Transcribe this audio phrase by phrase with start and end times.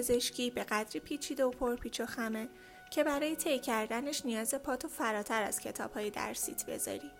[0.00, 2.48] پزشکی به قدری پیچیده و پرپیچ و خمه
[2.90, 7.10] که برای طی کردنش نیاز پاتو فراتر از کتاب های درسیت بذاری.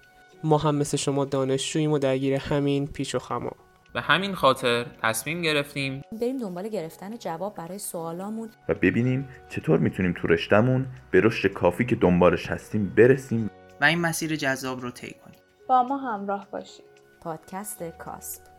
[0.45, 3.53] ما هم مثل شما دانشجوییم و درگیر همین پیچ و خما
[3.95, 8.51] به همین خاطر تصمیم گرفتیم بریم دنبال گرفتن جواب برای سوالامون.
[8.68, 13.51] و ببینیم چطور می‌تونیم تو رشتمون به رشد کافی که دنبالش هستیم برسیم.
[13.81, 15.39] و این مسیر جذاب رو طی کنیم.
[15.68, 16.85] با ما همراه باشید.
[17.21, 18.50] پادکست کاسب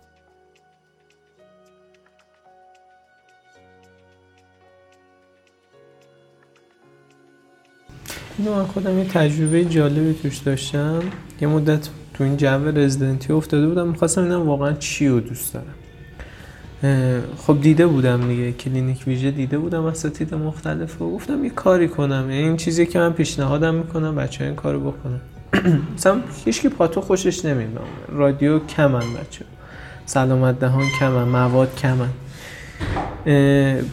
[8.41, 10.99] اینو من خودم یه تجربه جالبی توش داشتم.
[11.41, 13.87] یه مدت تو این جو رزیدنتی افتاده بودم.
[13.87, 15.73] می‌خواستم اینم واقعا چی رو دوست دارم.
[17.37, 18.51] خب دیده بودم دیگه.
[18.51, 19.85] کلینیک ویژه دیده بودم.
[19.85, 22.25] اساتید مختلف و گفتم یه کاری کنم.
[22.29, 24.15] یعنی این چیزی که من پیشنهادم می‌کنم.
[24.15, 25.21] بچه این کارو بکنم
[25.95, 27.71] مثلا هیچ پاتو خوشش نمیاد.
[28.09, 29.45] رادیو کمن بچه
[30.05, 31.23] سلامت دهان کمن.
[31.23, 32.09] مواد کمن.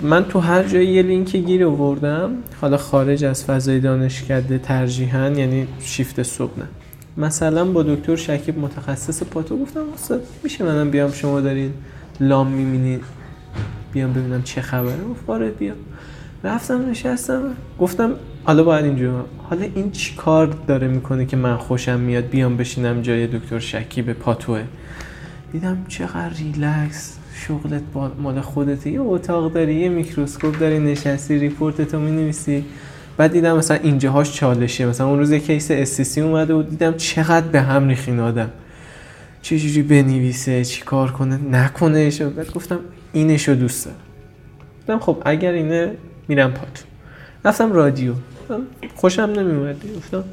[0.03, 5.67] من تو هر جایی یه لینک گیر آوردم حالا خارج از فضای دانشکده ترجیحاً یعنی
[5.81, 6.65] شیفت صبح نه.
[7.17, 11.73] مثلا با دکتر شکیب متخصص پاتو گفتم استاد میشه منم بیام؟ شما دارین
[12.21, 13.03] لام می‌بینید
[13.93, 15.05] بیام ببینم چه خبره.
[15.11, 15.77] گفت آره بیام.
[16.45, 17.43] رفتم نشستم.
[17.79, 18.11] گفتم
[18.45, 23.03] حالا باید اینجا حالا این چی کار داره می‌کنه که من خوشم میاد؟ بیام بشینم
[23.03, 24.63] جای دکتر شکیب پاتوه.
[25.53, 27.19] دیدم چقدر ریلکس.
[27.47, 27.83] شغلت
[28.23, 28.91] مال خودته.
[28.91, 32.65] یه اتاق داری یه میکروسکوپ داری نشستی report تو می‌نویسی.
[33.17, 34.87] بعد دیدم مثلا اینجاهاش چالشه.
[34.87, 38.51] مثلا اون روز یه case SCC اومده و دیدم چقدر به هم ریخت این آدم.
[39.43, 42.79] چجوری بنویسه چی کار کنه نکنه بعد گفتم
[43.13, 43.97] اینشو دوست دارم.
[44.81, 45.91] گفتم خب اگر اینه
[46.29, 46.85] میرم path
[47.45, 48.13] رفتم رادیو.
[48.95, 50.25] خوشم نمیومد گفتم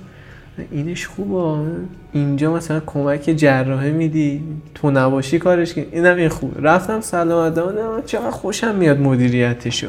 [0.71, 1.67] اینش خوبه.
[2.13, 4.43] اینجا مثلا کمک جراحه میدی
[4.75, 6.61] تو نباشی کارش که اینم این خوبه.
[6.61, 9.87] رفتم سلامت چقدر خوشم میاد مدیریتشو.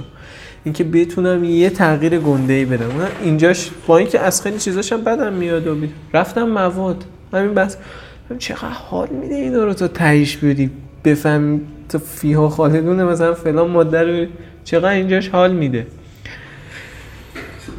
[0.64, 2.88] اینکه بتونم یه تغییر گنده ای بدم.
[3.22, 5.90] اینجاش با اینکه از خیلی چیزاشم بدم میاد و بید.
[6.14, 7.04] رفتم مواد.
[7.32, 7.76] همین بس
[8.38, 10.70] چقدر حال میده اینا رو تا تهیش بری
[11.04, 14.26] بفهم تا فیها خالدونه مثلا فلان ماده رو
[14.64, 15.86] چقدر اینجاش حال میده.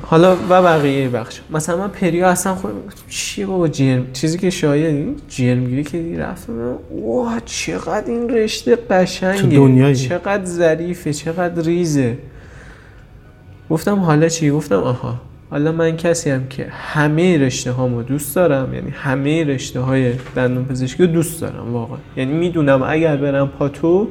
[0.10, 1.42] حالا و بقیه بخش.
[1.50, 2.72] مثلا من پریا اصلا خود
[3.10, 6.54] چیه بابا جرم چیزی که شاید جرم گیری که دی رفتم
[7.02, 9.96] واه چقدر این رشته قشنگه.
[9.96, 12.18] چقدر ظریفه چقدر ریزه.
[13.70, 15.22] گفتم حالا چی؟ گفتم آها.
[15.50, 20.66] حالا من کسی هم که همه رشته هامو دوست دارم یعنی همه رشته های دندون
[20.66, 21.98] پزشکی رو دوست دارم واقعا.
[22.18, 24.08] یعنی می‌دونم اگر برم پاتو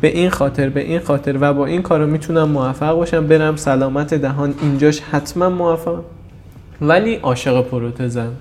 [0.00, 4.14] به این خاطر به این خاطر و با این کارو می‌تونم موفق باشم برم سلامت
[4.14, 6.00] دهان اینجاش حتما موفق.
[6.80, 8.32] ولی عاشق پروتزم.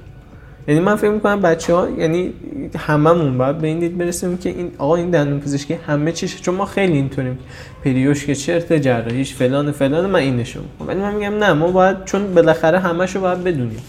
[0.68, 2.34] یعنی من فکر می‌کنم بچه ها یعنی
[2.78, 6.56] هممون باید به این دید برسیم که این آقا این دندون پزشکی همه چیشه چون
[6.56, 7.40] ما خیلی اینطوریم.
[7.84, 12.34] پریوش که چرت جراحیش فلان فلان من اینشو ولی من میگم نه ما باید چون
[12.34, 13.80] بالاخره همشو باید بدونیم.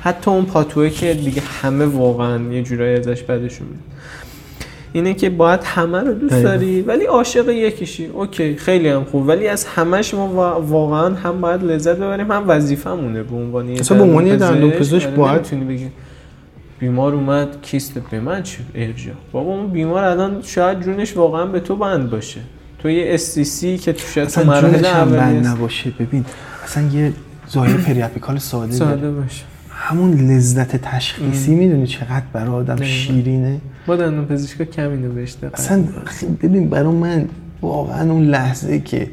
[0.00, 3.80] حتی اون پاتوه که دیگه همه واقعا یه جورایی ازش بدشون میاد.
[4.96, 8.06] اینه که باید همه رو دوست داری ولی عاشق یکیشی.
[8.06, 9.28] اوکی خیلی هم خوب.
[9.28, 13.94] ولی از همش ما واقعا هم باید لذت ببریم هم وظیفمونه به عنوان یه به
[13.94, 15.06] عنوان دندون پزشک.
[15.06, 15.86] آره، باید بگی.
[16.78, 21.60] بیمار اومد کیست به من چه ارجا بابا اون بیمار الان شاید جونش واقعا به
[21.60, 22.40] تو بند باشه.
[22.78, 25.90] تو یه استیسی که تو شاید تو مرحله بند نباشه.
[25.90, 26.24] ببین
[26.64, 27.12] اصلا یه
[27.46, 29.44] زایه پریاپیکال ساده ساده باشه.
[29.70, 35.84] همون لذت تشخیصی می‌دونی چقدر برای آدم شیرینه؟ با دندون پزشکا کم اینو بهش اصلا
[36.42, 37.28] ببین برای من
[37.62, 39.10] واقعا اون لحظه که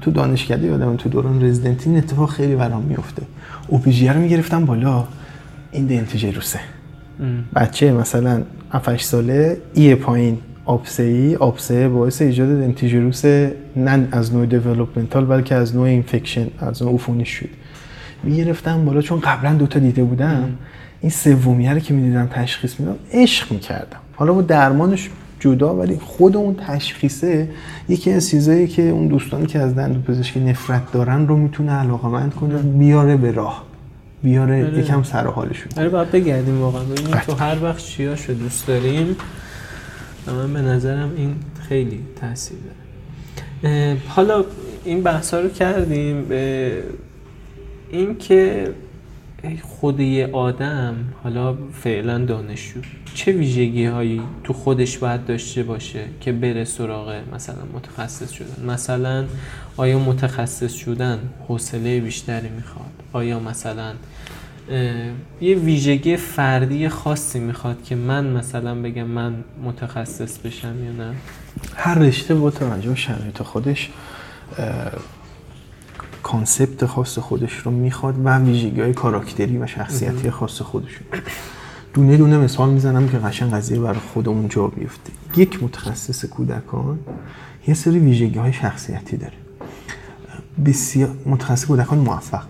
[0.00, 3.22] تو دانشکده یادم تو دوران رزیدنتی این اتفاق خیلی برام میفته
[3.68, 5.04] اوپیژی رو می‌گرفتم بالا.
[5.72, 6.60] این دنتیژروسه
[7.54, 8.42] بچه مثلا
[8.72, 13.24] 7 ساله ای پایین آبسه ای آبسه باعث ایجاد دنتیژروس
[13.76, 17.48] نه از نوع دیولپمنتال بلکه از نوع اینفکشن از نوع عفونی شد.
[18.22, 20.48] می‌گرفتم بالا چون قبلا دوتا دیده بودم.
[21.00, 23.99] این سومیه رو که می‌دیدم تشخیص میدم عشق می‌کردم.
[24.20, 27.48] حالا با درمانش جدا ولی خود اون تشخیصه
[27.88, 32.34] یکی از چیزایی که اون دوستانی که از دندون پزشکی نفرت دارن رو می‌تونه علاقمند
[32.34, 33.64] کنه بیاره به راه
[34.22, 34.78] بیاره آره.
[34.78, 35.72] یکم سر حالشون.
[35.76, 36.84] آره باید بگردیم واقعا.
[36.84, 39.16] ببینیم تو هر وقت چیاشو دوست داریم.
[40.26, 41.34] من به نظرم این
[41.68, 42.58] خیلی تاثیر
[43.62, 43.96] داره.
[44.08, 44.44] حالا
[44.84, 46.26] این بحث رو کردیم
[47.90, 48.68] این که
[49.62, 50.00] خود
[50.32, 52.80] آدم حالا فعلا دانشجو
[53.14, 59.24] چه ویژگی هایی تو خودش باید داشته باشه که بره سراغ مثلا متخصص شدن؟ مثلا
[59.76, 63.92] آیا متخصص شدن حوصله بیشتری می‌خواد؟ آیا مثلا
[65.40, 69.34] یه ویژگی فردی خاصی می‌خواد که من مثلا بگم من
[69.64, 71.14] متخصص بشم یا نه؟
[71.76, 73.90] هر رشته با توجه شرایط خودش
[76.22, 81.06] کانسپت خاص خودش رو می‌خواد و ویژگی های کاراکتری و شخصیتی خاص خودشون
[81.94, 85.12] دونه دونه مثال می‌زنم که قشنگ قضیه برای خودمون جا بیفته.
[85.36, 86.98] یک متخصص کودکان
[87.66, 89.34] یه سری ویژگی های شخصیتی داره.
[90.66, 92.44] بسیار متخصص کودکان موفق.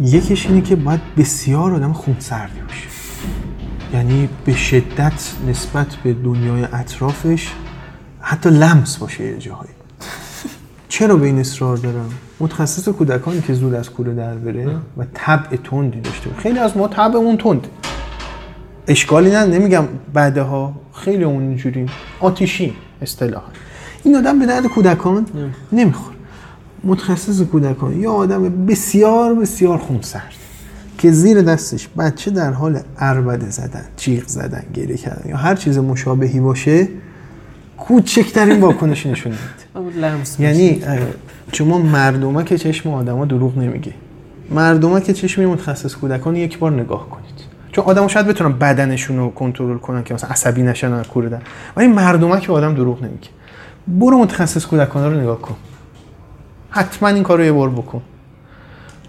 [0.00, 2.88] یکیش اینه که باید بسیار آدم خونسردی باشه.
[3.92, 7.52] یعنی به شدت نسبت به دنیای اطرافش
[8.20, 9.73] حتی لمس باشه یه جاهایی.
[10.98, 12.10] چرا به این اصرار دارم؟
[12.40, 16.88] متخصص کودکانی که زود از کوره در بره و طبع تندی داشته خیلی از ما
[16.88, 17.68] طبعمون تنده.
[18.88, 20.74] اشکالی نه نمیگم بعدها.
[20.92, 21.86] خیلی اون اینجوری.
[22.20, 23.46] آتیشی اصطلاحا.
[24.04, 25.26] این آدم به درد کودکان
[25.72, 26.16] نمی‌خوره.
[26.84, 28.00] متخصص کودکان.
[28.00, 30.32] یا آدم بسیار بسیار خونسرد
[30.98, 35.78] که زیر دستش بچه در حال عربده زدن جیغ زدن گریه کردن یا هر چیز
[35.78, 36.88] مشابهی باشه
[37.78, 39.63] کوچکترین واکنش نشون میده.
[39.74, 40.82] لمس یعنی
[41.52, 43.92] شما مردمه که چشم آدما دروغ نمیگه
[44.50, 47.24] مردمه که چشم متخصص کودکان یک بار نگاه کنید.
[47.72, 51.40] چون آدمو شاید بتونن بدنشون رو کنترل کنن که مثلا عصبی نشن و کوره در.
[51.76, 53.28] ولی مردمه که آدم دروغ نمیگه.
[53.88, 55.54] برو متخصص کودکان رو نگاه کن.
[56.70, 58.02] حتما این کار رو یه بار بکن.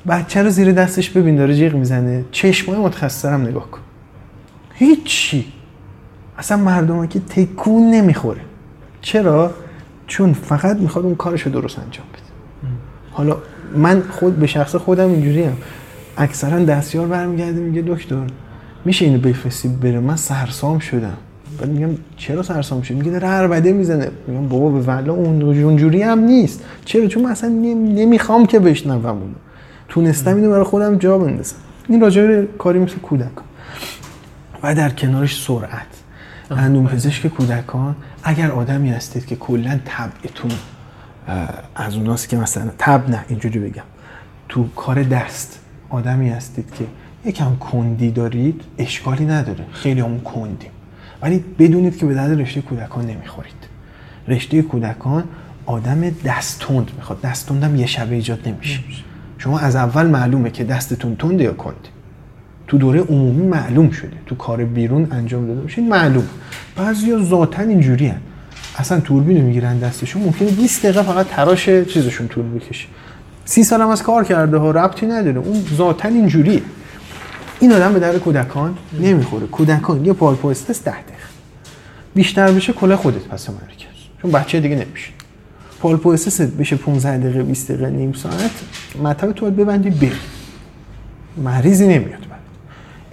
[0.07, 2.25] بچه رو زیر دستش ببین داره جیغ می‌زنه.
[2.31, 3.79] چشمای متخصص هم نگاه کن.
[4.73, 5.45] هیچی.
[6.37, 8.41] اصلا مردم که تکون نمی‌خوره.
[9.01, 9.51] چرا؟
[10.07, 12.21] چون فقط می‌خواد اون کارش رو درست انجام بده.
[13.11, 13.37] حالا
[13.75, 15.57] من خود به شخص خودم اینجوری هم
[16.17, 18.27] اکثرا دستیار برمیگرده میگه دکتر
[18.85, 21.17] میشه اینو بفرستی؟ بره من سرسام شدم.
[21.59, 24.11] بعد میگم چرا سرسام شدی؟ میگه داره عربده می‌زنه.
[24.27, 26.63] میگم بابا به اون اونجوری هم نیست.
[26.85, 29.35] چرا؟ چون من اصلا نمی- نمی‌خوام که بشنوم اونو.
[29.89, 31.55] تونستم اینو برای خودم جا بندازم.
[31.89, 33.45] این راجع کاری مثل کودکان.
[34.63, 35.87] و در کنارش سرعت.
[36.51, 40.51] اندون پزشک کودکان اگر آدمی هستید که کلا طبعتون
[41.75, 43.83] از اوناست که مثلا تب نه اینجوری بگم.
[44.49, 45.59] تو کار دست
[45.89, 46.85] آدمی هستید که
[47.29, 49.65] یکم کندی دارید اشکالی نداره.
[49.71, 50.71] خیلی همون کندیم.
[51.21, 53.53] ولی بدونید که به درد رشته کودکان نمی‌خورید.
[54.27, 55.23] رشته کودکان
[55.65, 57.21] آدم دستتند می‌خواد.
[57.21, 58.79] دستتند هم یه شبه ایجاد نمیشه.
[59.37, 61.89] شما از اول معلومه که دستتون تنده یا کنده
[62.67, 64.17] تو دوره عمومی معلوم شده.
[64.25, 66.27] تو کار بیرون انجام داده باشین معلوم.
[66.75, 68.21] بعضیا ذاتا اینجوری هن.
[68.77, 70.23] اصلا توربین می‌گیرن دستشون.
[70.23, 72.87] ممکنه 20 دقیقه فقط تراش چیزشون طول بکشه.
[73.45, 75.37] سی سال هم از کار کرده ها ربطی نداره.
[75.37, 76.61] اون ذاتا اینجوریه
[77.59, 79.47] این آدم به در کودکان نمی‌خوره.
[79.47, 81.05] کودکان یه پالپوستس 10 دقیقه.
[82.15, 85.09] بیشتر بشه کلا خودت پس مرکز چون بچه دیگه نمیشه.
[85.79, 88.51] پالپوستس بشه 15 دقیقه 20 دقیقه نیم ساعت.
[89.03, 90.11] مطب تو ببندی بری
[91.37, 92.24] مریضی نمیاد.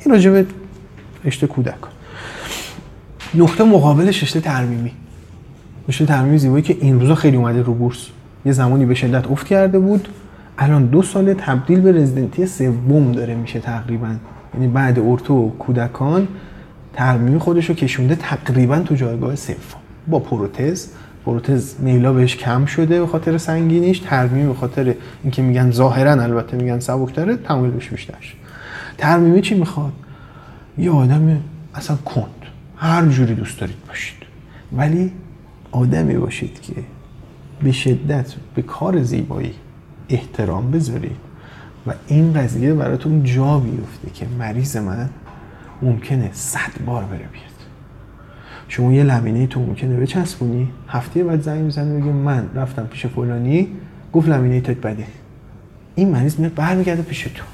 [0.04, 0.46] این راجع به
[1.24, 1.92] رشته کودکان
[3.34, 4.92] نقطه مقابلش رشته ترمیمی.
[5.88, 8.06] رشته ترمیمی زیبایی که این روزا خیلی اومده رو بورس.
[8.44, 10.08] یه زمانی به شدت افت کرده بود.
[10.58, 14.14] الان دو سال تبدیل به رزیدنتی سوم داره میشه تقریبا.
[14.54, 16.28] یعنی بعد ارتو و کودکان
[16.92, 19.56] ترمیمی خودش رو کشونده تقریبا تو جایگاه سوم.
[20.06, 20.86] با پروتز.
[21.26, 23.98] پروتز میلا بهش کم شده به خاطر سنگینیش.
[23.98, 28.41] ترمیم به خاطر اینکه میگن ظاهرا البته میگن سبکتره تمایل بهش بیشتر شد.
[29.02, 29.92] ترمیمی چی می‌خواد؟
[30.78, 31.40] یه آدم
[31.74, 32.46] اصلا کند.
[32.76, 34.16] هر جوری دوست دارید باشید.
[34.72, 35.12] ولی
[35.72, 36.74] آدمی باشید که
[37.62, 39.54] به شدت به کار زیبایی
[40.08, 41.16] احترام بذارید
[41.86, 45.10] و این قضیه براتون جا بیفته که مریض من
[45.82, 47.58] ممکنه صد بار بره بیاد.
[48.68, 53.68] شما یه لمینه تو ممکنه بچسبونی هفته بعد زنگ می‌زنه بگه من رفتم پیش فلانی
[54.12, 55.06] گفت لمینه تت بده.
[55.94, 57.44] این مریض میاد برمیگرده پیش تو.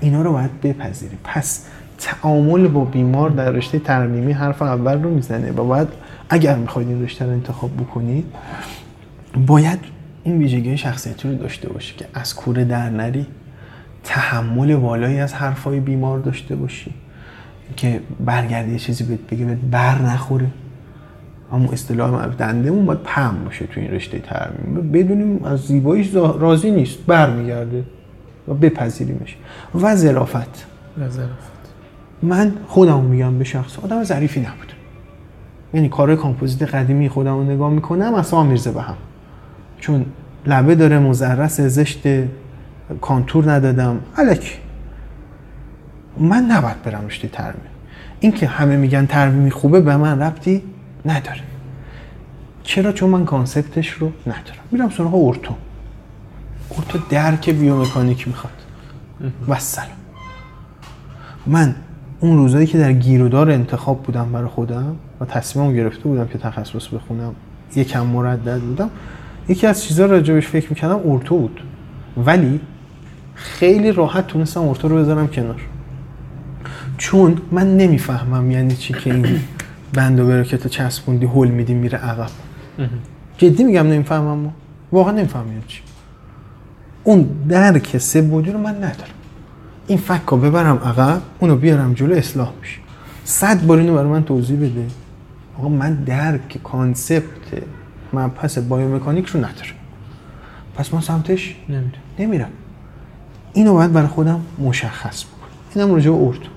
[0.00, 1.66] اینا رو باید بپذیری پس
[1.98, 5.88] تعامل با بیمار در رشته ترمیمی حرف اول رو می‌زنه و باید
[6.28, 8.24] اگر می‌خواید این رشته رو انتخاب بکنید
[9.46, 9.78] باید
[10.24, 13.26] این ویژگی شخصیتی رو داشته باشی که از کوره در نری
[14.04, 16.94] تحمل بالایی از حرفای بیمار داشته باشی
[17.76, 20.46] که برگردی یه چیزی بهت بگه بهت بر نخوره.
[21.52, 26.70] اما اصطلاح معروف دنده‌مون باید پهن باشه تو این رشته ترمیم بدونیم از زیباییش راضی
[26.70, 27.84] نیست برمیگرده.
[28.48, 29.36] و بپذیریمش.
[29.74, 30.66] و ظرافت.
[30.98, 31.28] نظرت
[32.22, 34.72] من خودم میگم به شخص آدم ظریفی نبود.
[35.74, 38.96] یعنی کارهای کامپوزیت قدیمی خودم رو نگاه می‌کنم اصلا میریزه به هم.
[39.80, 40.06] چون
[40.46, 42.02] لبه داره مضرس زشت
[43.00, 44.00] contour ندادم.
[44.16, 44.54] الکی.
[46.18, 47.70] من نباید برم رشته ترمیم
[48.20, 50.62] این که همه میگن ترمیمی خوبه به من ربطی
[51.06, 51.40] نداره.
[52.62, 54.64] چرا؟ چون من کانسپتش رو ندارم.
[54.70, 55.54] میرم سراغ ارتو.
[56.70, 58.52] ارتو درک بیومکانیک می‌خواد.
[59.48, 59.88] و سلام
[61.46, 61.74] من
[62.20, 66.88] اون روزایی که در گیرودار انتخاب بودم برای خودم و تصمیمم گرفته بودم که تخصص
[66.88, 67.34] بخونم
[67.76, 68.90] یکم مردد بودم
[69.48, 71.60] یکی از چیزا راجبش فکر می‌کردم ارتو بود.
[72.16, 72.60] ولی
[73.34, 75.60] خیلی راحت تونستم ortho رو بذارم کنار.
[76.98, 79.40] چون من نمی‌فهمم یعنی چی که این
[79.92, 82.30] band و bracket چسبوندی هل میدی میره عقب.
[83.38, 84.52] جدی میگم نمی‌فهمم.
[84.92, 85.82] واقعا نمی‌فهمم یعنی چی.
[87.06, 89.14] اون درک سه بعدی رو من ندارم.
[89.86, 92.78] این فک رو ببرم عقب اونو بیارم جلو اصلاح میشه.
[93.24, 94.86] صد بار اینو برای من توضیح بده.
[95.58, 97.62] آقا من درک concept
[98.12, 99.76] مبحث biomechanic رو ندارم.
[100.76, 102.50] پس من سمتش نمی‌دونم نمیرم.
[103.52, 105.48] اینو باید برای خودم مشخص بکنم.
[105.74, 106.48] اینم راجع به ارتو.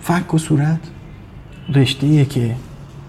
[0.00, 0.80] فک و صورت
[1.74, 2.54] رشته که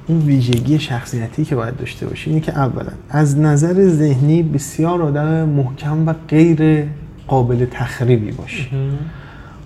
[0.08, 5.50] اون ویژگی شخصیتی که باید داشته باشی اینه که اولا از نظر ذهنی بسیار آدم
[5.50, 6.88] محکم و غیر
[7.28, 8.70] قابل تخریبی باشی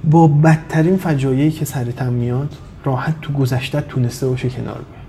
[0.03, 5.07] با بدترین فجایعی که سرتم میاد راحت تو گذشته تونسته باشه کنار بیای.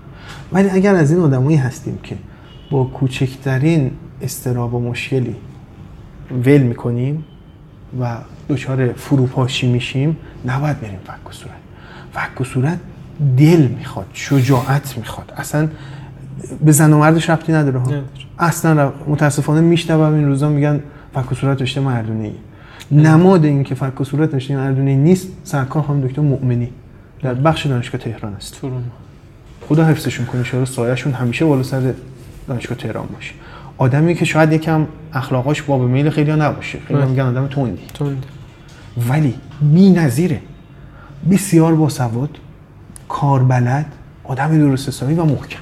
[0.51, 2.15] ولی اگر از این آدمایی هستیم که
[2.71, 5.35] با کوچکترین استراب و مشکلی
[6.45, 7.23] ول می‌کنیم
[7.99, 8.17] و
[8.49, 11.55] دچار فروپاشی میشیم نباید بریم فک و صورت.
[12.13, 12.79] فک و صورت
[13.37, 15.33] دل می‌خواد شجاعت می‌خواد.
[15.37, 15.67] اصلا
[16.65, 17.91] به زن و مردش ربطی نداره ها.
[18.39, 20.79] اصلا متاسفانه میشنوم این روزا میگن
[21.13, 22.33] فک و صورت رشته مردونه ای
[22.99, 26.69] نماد این که فک و صورت رشته مردونه ای نیست سرکار خانم دکتر مؤمنی.
[27.21, 28.61] در بخش دانشگاه تهران است.
[29.67, 31.93] خدا حفظشون کنه شاید سایهشون همیشه بالا سر
[32.47, 33.33] دانشگاه تهران باشه.
[33.77, 36.79] آدمی که شاید یکم اخلاقاش باب میل خیلی نباشه.
[36.87, 37.09] خیلی بله.
[37.09, 37.81] میگن آدم تندی.
[37.93, 38.25] تند
[39.09, 39.35] ولی
[39.73, 40.41] بی نظیره.
[41.31, 42.29] بسیار باسواد
[43.09, 43.85] کاربلد
[44.23, 45.59] آدم درست حسابی و محکم.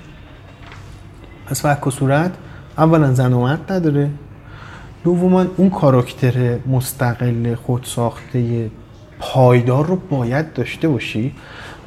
[1.46, 2.32] پس فک و صورت
[2.78, 4.10] اولا زن و مرد نداره.
[5.04, 8.70] دوما اون کاراکتر مستقل خودساخته
[9.20, 11.34] پایدار رو باید داشته باشی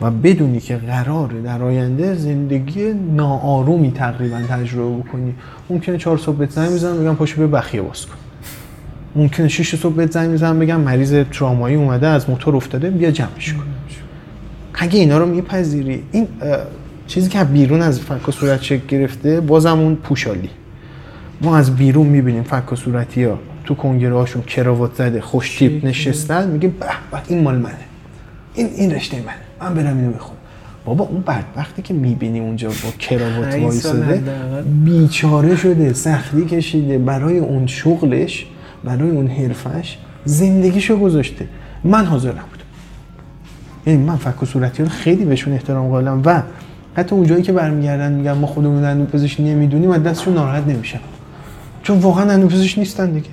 [0.01, 5.35] و بدونی که قراره در آینده زندگی ناآرومی تقریبا تجربه بکنی.
[5.71, 8.15] ممکنه چهار صبح بهت زنگ می‌زنم بگم پاشو به بخیه باز کن.
[9.17, 13.53] ممکنه شش صبح بهت زنگ می‌زنم بگم مریض ترامایی اومده از موتور افتاده بیا جمعش
[13.53, 13.65] کن.
[14.75, 16.29] اگه اینا رو میپذیری این
[17.07, 20.51] چیزی که بیرون از فک صورت شکل گرفته بازم اون پوشالی.
[21.41, 23.39] ما از بیرون می‌بینیم فک و صورتی ها.
[23.65, 27.75] تو کنگره هاشون کراوات زده خوش تیپ نشستن میگه به به این مال منه.
[28.55, 29.71] این این رشته منه.
[29.71, 30.37] من برم اینو بخونم.
[30.85, 34.23] بابا اون بدبختی که می‌بینی اونجا با کراوات وایساده.
[34.85, 38.47] بیچاره شده سختی کشیده برای اون شغلش
[38.85, 41.47] برای اون حرفش زندگیشو گذاشته.
[41.85, 42.60] من حاضر نبودم.
[43.87, 44.47] یعنی من فک و
[44.89, 46.43] خیلی بهشون احترام قائلم و
[46.97, 51.01] حتی اونجایی که برمیگردن میگن ما خودمون دندون پزشک نمی‌دونیم از دستشون ناراحت نمیشم
[51.83, 53.29] چون واقعا دندون پزشک نیستن دیگه.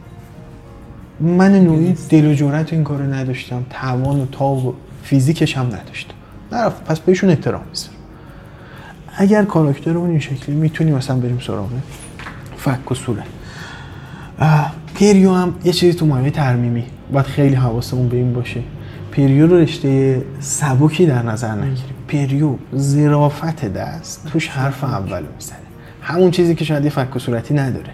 [1.20, 3.66] من نوعی دل و جرأت این کارو نداشتم.
[3.70, 4.74] توان و تاب و
[5.04, 6.14] فیزیکش هم نداشتم.
[6.52, 6.84] نرفت.
[6.84, 7.94] پس بهشون احترام می‌ذارم.
[9.18, 11.70] اگر کاراکترمون این شکلی می‌تونیم مثلا بریم سراغ
[12.58, 13.24] فک و صورت.
[14.40, 16.84] اه، پریو هم یه چیزی تو مایه ترمیمی.
[17.12, 18.60] باید خیلی حواسمون به این باشه.
[19.18, 21.96] پریو رو رشته سبکی در نظر نگیریم.
[22.08, 25.58] پریو زرافت دست توش حرف اول می‌زنه.
[26.02, 27.90] همون چیزی که شاید یه فک و صورتی نداره.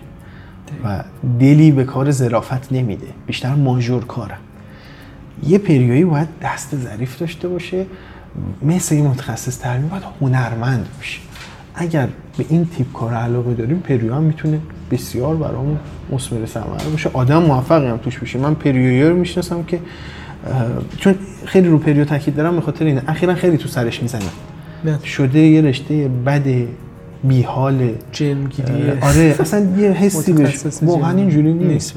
[0.83, 1.03] و
[1.39, 3.07] دلی به کار زرافت نمیده.
[3.27, 4.37] بیشتر ماژور کارم
[5.47, 7.85] یه پریویی باید دست ظریف داشته باشه.
[8.61, 11.19] مثل یه متخصص ترمیم باید هنرمند باشه.
[11.75, 14.59] اگر به این تیپ کار علاقه داریم پریو هم می‌تونه
[14.91, 15.79] بسیار برامون
[16.11, 17.09] مثمر ثمره باشه.
[17.13, 18.39] آدم موفقی هم توش بشه.
[18.39, 19.79] من پریویی رو می‌شناسم که
[20.97, 23.01] چون خیلی رو پریو تاکید دارم به خاطر اینه.
[23.07, 24.21] اخیرا خیلی تو سرش می‌زنم
[24.85, 26.43] نه شده یه رشته بد
[27.23, 31.17] بیحال جنگیری آره اصلا یه حسی بهش واقعا.
[31.17, 31.93] اینجوری نیست.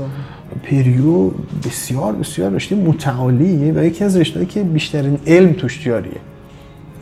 [0.64, 1.30] پریو
[1.64, 6.12] بسیار بسیار رشته متعالیه و یکی از رشته‌ای که بیشترین علم توش جاریه.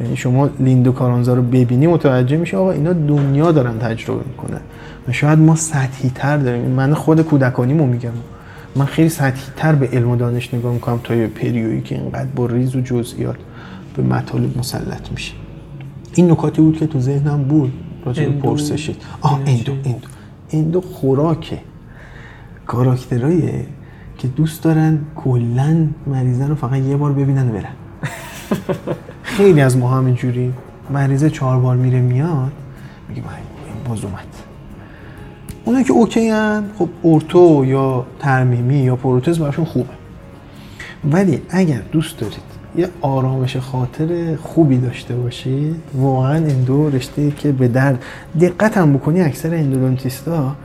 [0.00, 4.60] یعنی شما لیندو کارانزا رو ببینی متوجه میشه آقا اینا دنیا دارن تجربه می‌کنن.
[5.08, 6.62] و شاید ما سطحی تر داریم.
[6.64, 8.10] من خود کودکانیمو میگم.
[8.76, 12.28] من خیلی سطحی تر به علم و دانش نگاه می‌کنم تا یه پریویی که اینقدر
[12.36, 13.36] با ریز و جزئیات
[13.96, 15.34] به مطالب مسلط میشه.
[16.14, 17.72] این نکاتی بود که تو ذهنم بود
[18.04, 18.30] راجع به.
[18.30, 18.96] پرسشت.
[19.20, 20.08] آه endo؟ endo.
[20.50, 21.58] endo خوراکه.
[22.66, 23.66] کاراکتراییه
[24.18, 27.72] که دوست دارن کلا مریضه رو فقط یه بار ببینن و برن.
[29.36, 30.52] خیلی از ما هم اینجوری.
[30.90, 32.52] مریضه چهار بار میره میاد
[33.08, 34.33] میگه من این باز اومد.
[35.64, 39.88] اونا که OK هن خب ortho یا ترمیمی یا پروتز براشون خوبه.
[41.12, 47.68] ولی اگر دوست دارید یه آرامش خاطر خوبی داشته باشید واقعا endo رشته که به
[47.68, 48.02] درد
[48.40, 50.56] دقت هم بکنی اکثر endodontist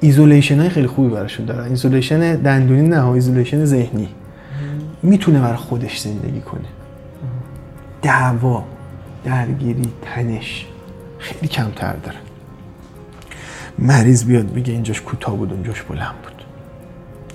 [0.00, 1.68] ا isolation های خیلی خوبی براشون دارن.
[1.68, 4.08] isolation دندونی نه isolation ذهنی.
[5.02, 6.68] می‌تونه برای خودش زندگی کنه.
[8.02, 8.64] دعوا
[9.24, 10.66] درگیری تنش
[11.18, 12.27] خیلی کمتر داره.
[13.78, 16.44] مریض بیاد بگه اینجاش کوتاه بود اونجاش بلند بود.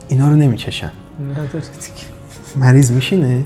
[0.07, 0.91] اینا رو نمی‌کشن
[2.55, 3.43] مریض میشینه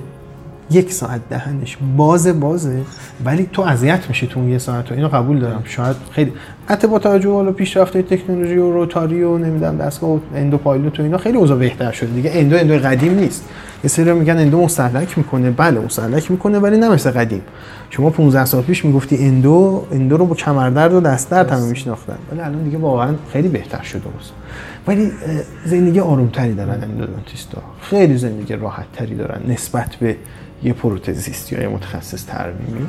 [0.71, 2.81] یک ساعت دهنش بازه بازه
[3.25, 5.63] ولی تو اذیت میشی تو اون یه ساعت و اینو قبول دارم.
[5.65, 6.33] شاید خیلی
[6.67, 11.03] حتی با توجه به پیشرفت تکنولوژی و rotary و نمی‌دونم دستگاه و Endo Pilot و
[11.03, 12.09] اینا خیلی اوضاع بهتر شده.
[12.09, 13.49] دیگه endo endo قدیم نیست.
[13.83, 15.51] یه سری میگن endo مستهلک می‌کنه.
[15.51, 17.41] بله مستهلک می‌کنه ولی نه مثل قدیم.
[17.89, 22.17] شما 15 سال پیش می‌گفتی endo endo رو با کمردرد و دست درد همه میشناختن.
[22.31, 24.33] ولی الان دیگه واقعا خیلی بهتر شده است
[24.87, 25.11] ولی
[25.65, 30.15] زندگی آرومتری دارن اندودونتیستا خیلی زندگی راحتتری دارن نسبت به
[30.63, 32.87] یه پروتزیست یا یه متخصص ترمیمی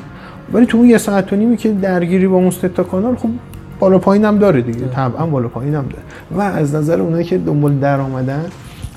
[0.53, 2.53] ولی تو اون یه ساعت و نیمی که درگیری با اون
[2.91, 3.29] کانال خب
[3.79, 4.89] بالا پایین هم داره دیگه.
[4.89, 6.03] طبعا بالا پایین هم داره.
[6.31, 8.45] و از نظر اونایی که دنبال در آمدن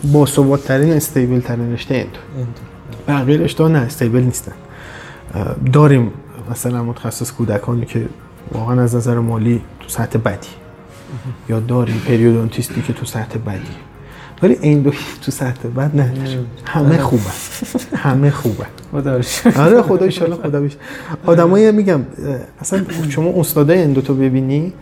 [0.03, 2.19] با ثبات ترین استیبل ترین رشته اندو
[3.07, 4.51] بقیه رشته نه استیبل نیستن.
[5.73, 6.11] داریم
[6.51, 8.05] مثلا متخصص کودکانی که
[8.51, 10.47] واقعا از نظر مالی تو سطح بدی.
[11.49, 13.59] یا داریم پریودونتیستی که تو سطح بدی.
[14.43, 14.91] ولی اندو
[15.21, 16.13] تو سطح بد نه.
[16.65, 17.23] همه خوبه.
[17.95, 18.65] همه خوبه.
[18.91, 19.21] خدا.
[19.57, 20.77] آره خدا ایشالا خدا بیش.
[21.25, 22.01] آدمای میگم
[22.61, 24.73] اصلا شما استادای اندو تو ببینی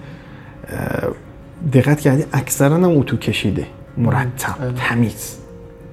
[1.73, 3.67] دقت کردی اکثرا هم اتو کشیده.
[3.97, 5.35] مرتب تمیز.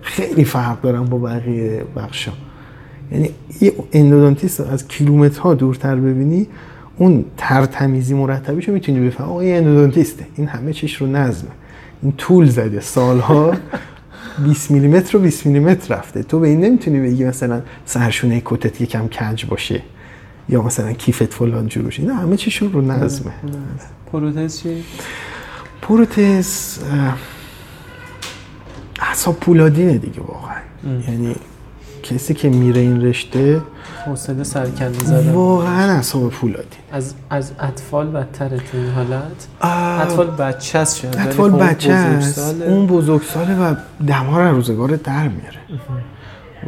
[0.03, 2.33] خیلی فرق دارن با بقیه بخشا
[3.13, 6.47] یعنی یه اندودونتیست رو از کیلومترها دورتر ببینی
[6.97, 9.31] اون تر تمیزی مرتبیشو می‌تونی بفهمی.
[9.31, 10.27] آقا این اندودونتیسته.
[10.37, 11.51] این همه چیش رو نظمه.
[12.03, 12.81] این طول زده.
[12.81, 13.55] سالها
[14.45, 16.23] 20 میلیمتر رو 20 میلیمتر رفته.
[16.23, 19.83] تو به این نمی‌تونی بگی مثلا سرشونه کتت یکم کج باشه
[20.49, 22.03] یا مثلا کیفت فلان جور باشه.
[22.03, 23.33] اینا همه چیشون رو نظمه.
[24.13, 24.85] پروتز چی؟
[25.83, 26.79] پروتز
[29.01, 30.57] اه، اعصاب پولادینه دیگه واقعا.
[31.09, 31.37] یعنی
[32.03, 33.61] کسی که میره این رشته
[34.07, 35.33] حوصله سرکنده زدن.
[35.33, 41.17] واقعا اعصاب پولادین از از اطفال بدتره تو این حالت؟ آه، اطفال بچه است ولی
[41.19, 42.29] اطفال خب بچه است.
[42.39, 42.65] بزرگساله.
[42.73, 43.75] اون بزرگساله و
[44.09, 45.59] دمار روزگار در میاره.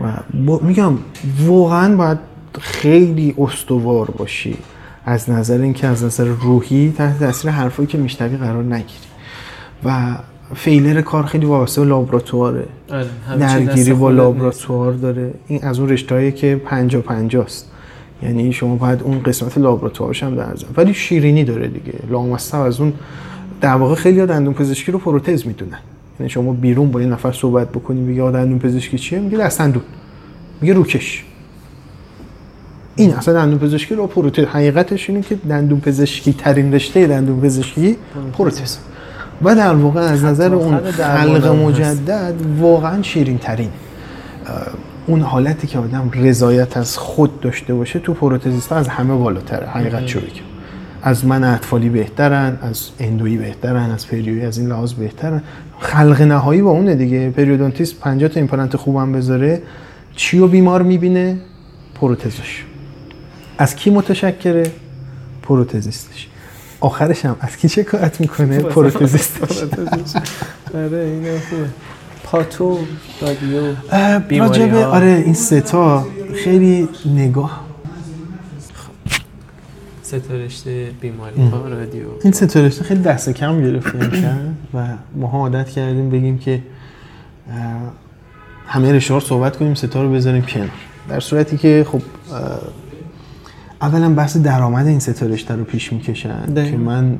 [0.04, 0.12] و
[0.46, 0.98] با- میگم
[1.46, 2.18] واقعا باید
[2.60, 4.56] خیلی استوار باشی
[5.04, 9.08] از نظر اینکه از نظر روحی تحت تاثیر حرفایی که میشنوی قرار نگیری.
[9.84, 10.16] و
[10.54, 12.64] فیلر کار خیلی وابسته به لابراتواره.
[12.90, 13.06] آره،
[13.38, 15.34] درگیری با لابراتوار داره.
[15.48, 17.70] این از اون رشتهایی که پنجا پنجاست.
[18.22, 21.98] یعنی شما باید اون قسمت لابراتوارش هم در ولی شیرینی داره دیگه.
[22.11, 22.92] لامصب از اون
[23.61, 25.78] در واقع خیلی دندون پزشکی رو پروتز می‌دونن.
[26.20, 29.82] یعنی شما بیرون با یه نفر صحبت بکنی آقا دندون پزشکی چیه؟ میگه دست دندون
[30.61, 31.24] میگه روکش.
[32.96, 37.96] این اصلا دندون پزشکی رو پروتز حقیقتش اینه که دندون پزشکی ترین رشته دندون پزشکی
[38.32, 38.76] پروتز.
[39.42, 41.46] و در واقع از نظر اون خلق.
[41.46, 43.70] مجدد واقعا شیرین ترین
[45.07, 49.66] اون حالتی که آدم رضایت از خود داشته باشه تو پروتزیست از همه بالاتره.
[49.66, 50.29] حقیقت شو بگم
[51.03, 55.42] از من اطفالی بهترن از endo یی بهترن از perio ی از این لحاظ بهترن.
[55.79, 57.31] خلق نهایی با اونه دیگه.
[57.31, 59.62] periodontist 50 تا ایمپلنت خوبم بذاره.
[60.16, 61.37] چی رو بیمار می‌بینه؟
[61.94, 62.64] پروتزش.
[63.59, 64.70] از کی متشکره؟
[65.42, 66.29] پروتزیستش.
[66.80, 69.62] آخرش هم از کی شکایت می‌کنه؟ پروتزیستش.
[70.74, 71.68] آره این خوبه.
[72.24, 72.78] پاتو
[73.20, 74.90] رادیو اه، بیماری راجع به ها.
[74.90, 76.06] آره این ستا
[76.44, 77.68] خیلی نگاه.
[80.02, 82.04] سه تا رشته بیماری ها رادیو.
[82.24, 86.62] این ستا رشته خیلی دست کم گرفته میشن و ما عادت کردیم بگیم که
[88.66, 90.68] همه رشته ها رو صحبت کنیم ستا رو بذاریم کنار.
[91.08, 92.02] در صورتی که خب
[93.82, 96.54] اولا بحث درآمد این ستا رشته رو پیش می‌کشن.
[96.54, 97.18] که من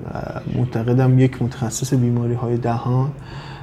[0.55, 3.11] معتقدم یک متخصص بیماری های دهان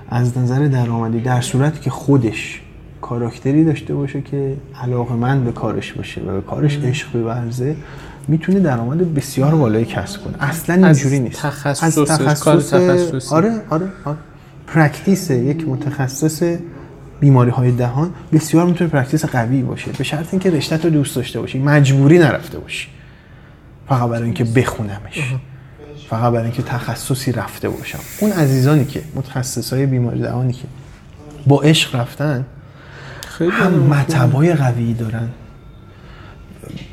[0.10, 2.62] از نظر درآمدی در صورتی که خودش
[3.02, 7.76] کاراکتری داشته باشه که علاقه من به کارش باشه و به کارش عشق بورزه
[8.28, 13.36] می‌تونه درآمد بسیار بالایی کسب کنه اصلا از اینجوری نیست تخصص، کار تخصصی.
[13.36, 14.18] آره آره آره
[14.68, 16.44] practice یک متخصص
[17.20, 19.92] بیماری های دهان بسیار می‌تونه practice قوی باشه.
[19.92, 22.88] به شرط اینکه رشته رو دوست داشته باشی مجبوری نرفته باشی.
[23.90, 25.36] فقط برای اینکه بخونمش.
[26.10, 28.00] فقط برای اینکه تخصصی رفته باشم.
[28.20, 30.64] اون عزیزانی که متخصص های بیماری دهانی که
[31.48, 32.46] با عشق رفتن
[33.28, 35.30] خیلی هم مطبای قوی دارن.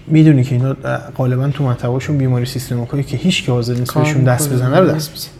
[0.07, 0.77] می‌دونی که اینا
[1.17, 4.53] غالبا تو مطباشون بیماری systemic ایی که هیچ که حاضر نیست بهشون دست.
[4.53, 5.33] بزنه رو دست بزنه.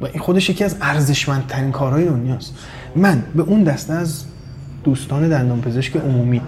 [0.00, 2.54] و این خودش یکی از ارزشمندترین کارهای دنیاست.
[2.96, 4.24] من به اون دسته از
[4.84, 6.40] دوستان دندان پزشک عمومی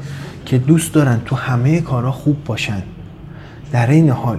[0.47, 2.83] که دوست دارن تو همه کارها خوب باشن
[3.73, 4.39] در این حال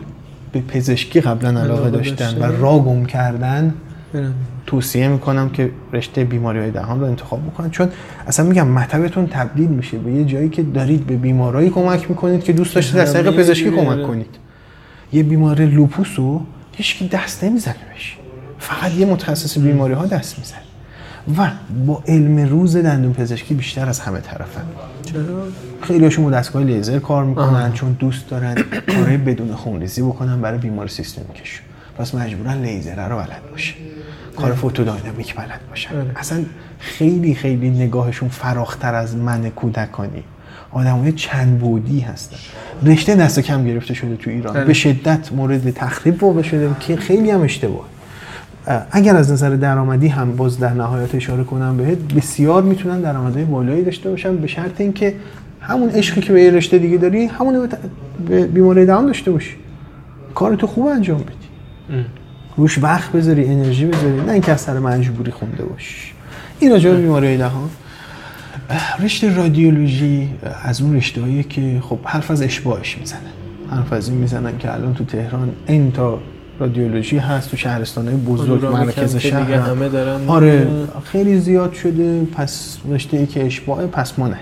[0.52, 2.44] به پزشکی قبلا علاقه داشتن و.
[2.44, 3.74] را گم کردن
[4.66, 7.90] توصیه می‌کنم که رشته بیماری های دهان رو انتخاب بکنید چون
[8.28, 12.54] اصلا میگم مطبتون تبدیل میشه به یه جایی که دارید به بیمارایی کمک می‌کنید که
[12.54, 13.72] دوست داشتید از طریق پزشکی.
[13.72, 14.36] کمک کنید.
[15.14, 18.18] یه بیمار لوپوس رو هیچ دست نمی‌زنه بهش.
[18.62, 20.60] فقط یه متخصص بیماری ها دست می‌زنه.
[21.38, 21.52] و
[21.86, 24.64] با علم روز دندون پزشکی بیشتر از همه طرفن.
[25.06, 25.24] چرا؟
[25.82, 27.70] خیلی هاشون با دستگاه لیزر کار می‌کنن آها.
[27.70, 28.56] چون دوست دارن
[28.96, 31.66] کارهای بدون خونریزی بکنن برای بیمار سیستمیکشون
[31.98, 33.74] پس مجبورن لیزر رو بلد باشه.
[34.38, 35.96] کار فوتوداینامیک بلد باشن.
[35.96, 36.12] آره.
[36.16, 36.44] اصلا
[36.80, 40.24] خیلی خیلی نگاهشون فراختر از من کودکانی.
[40.72, 42.38] آدمای چند بودی هستن.
[42.84, 44.58] رشته دست کم گرفته شده تو ایران.
[44.58, 44.66] آره.
[44.66, 47.86] به شدت مورد تخریب واقع شده که خیلی هم اشتباه
[48.92, 53.84] اگر از نظر درآمدی هم باز در نهایت اشاره کنم بهت بسیار می‌تونن درآمدهای بالایی
[53.84, 55.16] داشته باشن به شرط اینکه
[55.62, 57.70] همون عشقی که به یه رشته دیگه داری همون
[58.28, 59.56] به بیماری دهان داشته باشی.
[60.36, 62.06] کارتو خوب انجام بدی.
[62.58, 66.12] روش وقت بذاری انرژی بذاری نه اینکه از سر مجبوری خونده باشی.
[66.60, 67.70] این راجع به بیماری دهان.
[69.04, 70.30] رشته رادیولوژی
[70.64, 73.20] از اون رشته که خب حرف از اشباعش می‌زنن.
[73.70, 76.20] حرف از این می‌زنن که الان تو تهران این تا
[76.62, 79.54] رادیولوژی هست تو شهرستان های بزرگ مرکز شهر.
[79.54, 80.68] همه دارن آره.
[81.04, 84.40] خیلی زیاد شده پس رشته ای که اشباعه پس ما نریم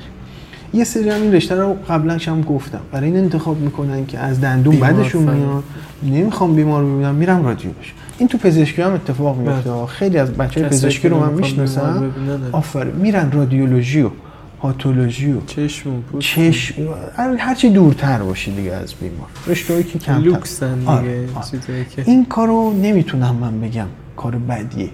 [0.73, 4.41] یه سری هم این رشته رو قبلا هم گفتم برای این انتخاب می‌کنن که از
[4.41, 5.23] دندون بعدشون.
[5.23, 5.63] میاد
[6.03, 11.09] نمی‌خوام بیمار ببینم میرم رادیولوژی این تو پزشکی هم اتفاق میفته خیلی از بچه پزشکی
[11.09, 12.11] رو من می‌شناسم.
[12.51, 14.09] آفرین میرن رادیولوژی و
[14.59, 16.27] پاتولوژی و چشم و پوست.
[16.27, 16.75] چشم
[17.15, 20.19] هر هرچی دورتر باشی دیگه از بیمار رشته‌ای که کمتر.
[20.19, 21.85] لوکسن دیگه آره، آره.
[21.95, 23.87] که این کارو نمی‌تونم من بگم.
[24.15, 24.89] کار بدیه.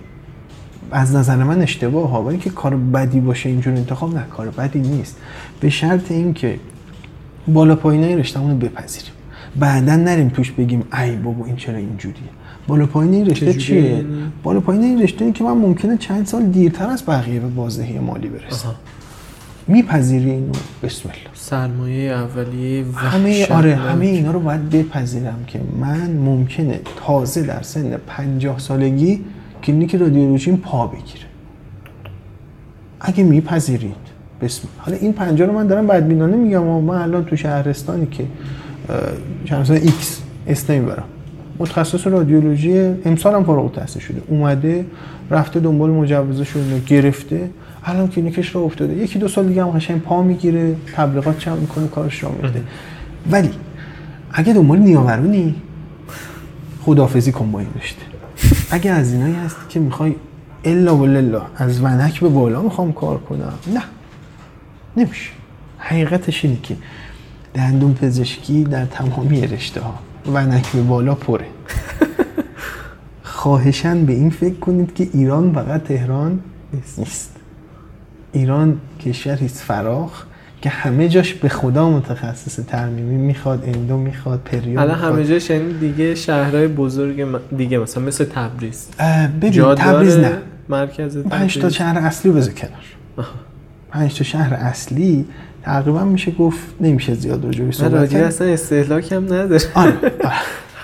[0.92, 2.24] از نظر من اشتباه ها.
[2.24, 4.24] ولی که کار بدی باشه اینجور انتخاب نه.
[4.30, 5.18] کار بدی نیست.
[5.60, 6.60] به شرط اینکه
[7.48, 9.12] بالا پایینای رشتهمون رو بپذیریم.
[9.60, 12.30] بعدا نریم توش بگیم ای بابا این چرا اینجوریه؟
[12.68, 14.06] بالا پایین این رشته چیه؟
[14.44, 18.28] بالا پایین این رشته که من ممکنه چند سال دیرتر از بقیه به بازدهی مالی
[18.28, 18.76] برسم.
[19.68, 20.52] میپذیری اینو؟
[20.84, 21.22] بسم الله.
[21.34, 23.76] سرمایه اولیه همه آره.
[23.76, 29.22] همه اینا رو باید بپذیرم که من ممکنه تازه در سن 50 سالگی
[29.64, 31.26] کلینیک رادیولوژیم پا بگیره.
[33.02, 33.96] اگه میپذیرید
[34.42, 38.26] بسم حالا این 50 رو من دارم بدبینانه میگم و من الان تو شهرستانی که
[39.46, 41.04] شهرستان X اسم نمی‌برم.
[41.60, 44.22] متخصص رادیولوژی امسال هم فارغ التحصیل شده.
[44.28, 44.86] اومده
[45.32, 47.50] رفته دنبال مجوزش رو گرفته.
[47.86, 48.94] الان کلینیکش راه افتاده.
[48.94, 52.64] یکی دو سال دیگه هم قشنگ پا می‌گیره تبلیغات چم می‌کنه کارش راه میفته
[53.32, 53.50] ولی
[54.32, 55.56] اگه دنبال نیاورونی
[56.82, 58.02] خدافظی کن با این رشته.
[58.72, 60.16] اگه از اینایی هستی که می‌خوای
[60.64, 63.82] الا ولله از ونک به بالا می‌خوام کار کنم نه.
[64.98, 65.32] نمیشه.
[65.78, 66.78] حقیقتش اینه که
[67.54, 70.00] دندون پزشکی در تمامی رشته ها
[70.34, 71.46] ونک به بالا پره.
[73.24, 76.40] خواهشن به این فکر کنید که ایران فقط تهران
[76.98, 77.35] نیست.
[78.36, 80.24] ایران کشوری فراخ
[80.62, 85.00] که همه جاش به خدا متخصص ترمیمی می‌خواد اندو می‌خواد پریود الان.
[85.00, 88.88] همه جاش یعنی دیگه شهرهای بزرگ دیگه مثلا مثل تبریز
[89.42, 90.38] ببین تبریز؟ نه
[90.70, 93.28] مرکز پنج تا تبریز شهر اصلی رو بذار کنار
[93.92, 95.26] پنج تا شهر اصلی
[95.64, 98.24] تقریبا میشه گفت نمیشه زیاد راجع بهش من صحبت کرد.
[98.24, 100.12] اصلا استهلاک هم نداره آره آره.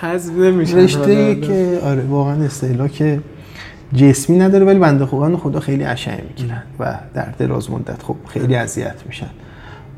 [0.00, 3.18] حذف نمیشه رشته که آره واقعا استهلاک
[3.94, 8.54] جسمی نداره ولی بنده خودان خدا خیلی عشق می‌گیرن و در دراز مدت خب خیلی
[8.54, 9.30] اذیت میشن.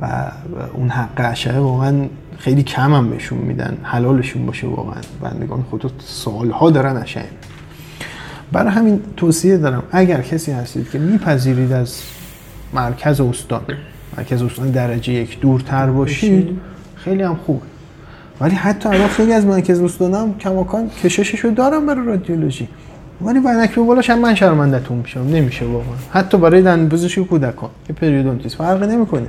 [0.00, 0.30] و
[0.74, 2.06] اون حق عشقه واقعا
[2.38, 5.00] خیلی کم هم بهشون میدن حلالشون باشه واقعا.
[5.22, 7.20] بندگان خدا سالها دارن عشق
[8.52, 12.02] برای همین توصیه دارم اگر کسی هستید که میپذیرید از
[12.74, 13.62] مرکز استان
[14.18, 16.60] مرکز استان درجه یک دورتر باشید
[16.94, 17.66] خیلی هم خوبه
[18.40, 22.68] ولی حتی الان خیلی از مرکز استانم کماکان کشششو دارم برای رادیولوژی.
[23.20, 25.20] ولی ونک به بالاش هم من شرمندتون میشم.
[25.20, 25.96] نمیشه واقعا.
[26.12, 27.70] حتی برای دندون پزشکی کودکان.
[27.86, 29.26] که پریودونتیس فرق نمی‌کنه.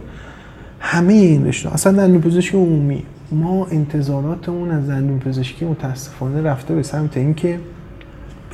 [0.80, 3.04] همه این رشته اصلا دندون پزشکی عمومی.
[3.32, 7.60] ما انتظاراتمون از دندون پزشکی متاسفانه رفته به سمت اینکه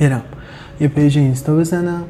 [0.00, 0.22] برم.
[0.80, 2.04] یه page اینستا بزنم.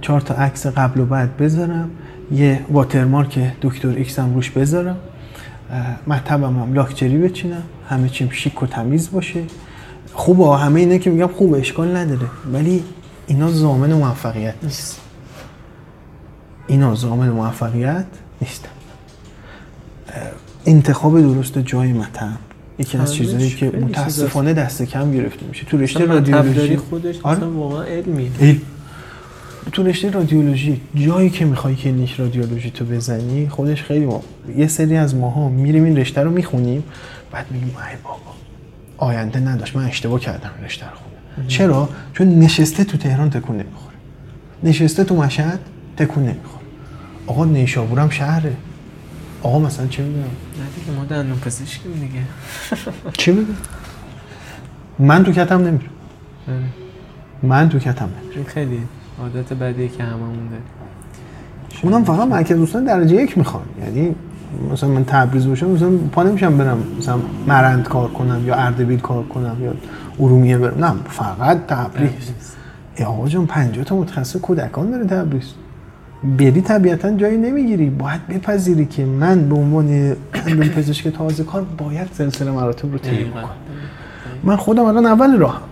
[0.00, 1.90] چهار تا عکس قبل و بعد بذارم.
[2.32, 4.96] یه watermark دکتر ایکس هم روش بذارم.
[6.06, 7.62] مطبم هم لاکچری بچینم.
[7.88, 9.40] همه چیم شیک و تمیز باشه.
[10.16, 12.26] خوبه همه اینا که میگم خوبه اشکال نداره.
[12.52, 12.84] ولی
[13.26, 15.00] اینا ضامن موفقیت نیست.
[16.66, 18.06] اینا ضامن موفقیت
[18.40, 18.68] نیستن
[20.08, 20.22] اه،
[20.66, 22.38] انتخاب درست جای مطب
[22.78, 25.64] یکی از همش چیزایی که متاسفانه دست کم گرفته میشه.
[25.64, 27.38] تو رشته رادیولوژی خودش آره.
[27.38, 28.60] واقعا علمی علم.
[29.72, 34.22] تو رشته رادیولوژی جایی که می‌خوای کلینیک رادیولوژی تو بزنی خودش خیلی ما
[34.56, 36.84] یه سری از ماها میریم این رشته رو می‌خونیم
[37.32, 38.35] بعد میگیم ای بابا.
[38.98, 39.76] آینده نداشت.
[39.76, 40.96] من اشتباه کردم رشته رو.
[40.96, 43.96] خوندم چرا؟ چون نشسته تو تهران تکون نمی‌خوره.
[44.62, 45.60] نشسته تو مشهد
[45.96, 46.64] تکون نمی‌خوره.
[47.26, 48.56] آقا نیشابورم شهره.
[49.42, 50.30] آقا مثلا چه می‌دونم؟ نه
[50.76, 52.20] دیگه ما دندون پزشکیم دیگه.
[53.12, 53.52] چی میگه
[54.98, 55.90] من تو کتم نمیرم.
[56.48, 56.58] آره.
[57.42, 58.44] من تو کتم نمیرم.
[58.44, 58.80] خیلی
[59.20, 60.64] عادت بدیه که هممون داریم.
[61.82, 63.64] اونم فقط مرکز دوستان درجه یک می‌خوان.
[63.80, 64.14] یعنی
[64.72, 69.22] مثلا من تبریز باشم مثلا پا نمیشم برم مثلا مرند کار کنم یا اردبیل کار
[69.22, 69.72] کنم یا
[70.20, 70.84] ارومیه برم.
[70.84, 72.10] نه فقط تبریز.
[72.96, 75.52] ای آقا جان 50 تا متخصص کودکان داره تبریز.
[76.38, 77.90] بری طبیعتا جایی نمی‌گیری.
[77.90, 80.16] باید بپذیری که من به عنوان
[80.76, 83.24] پزشک تازه کار باید سلسله مراتب رو طی.
[83.24, 83.44] بکنم
[84.44, 85.62] من خودم الان اول راهم.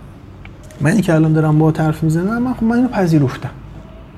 [0.81, 3.49] منی که الان دارم با حرف می‌زنم من خب من اینو پذیرفتم.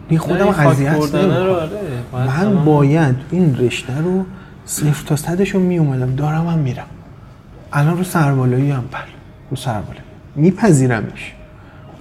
[0.09, 4.25] این خودم اذیت آره، من باید این رشته رو
[4.67, 6.87] صفر تا صدش رو می اومدم دارم هم میرم.
[7.73, 9.01] الان رو سربالایی هم بله
[9.49, 10.01] رو سربالایی
[10.35, 11.33] میپذیرمش.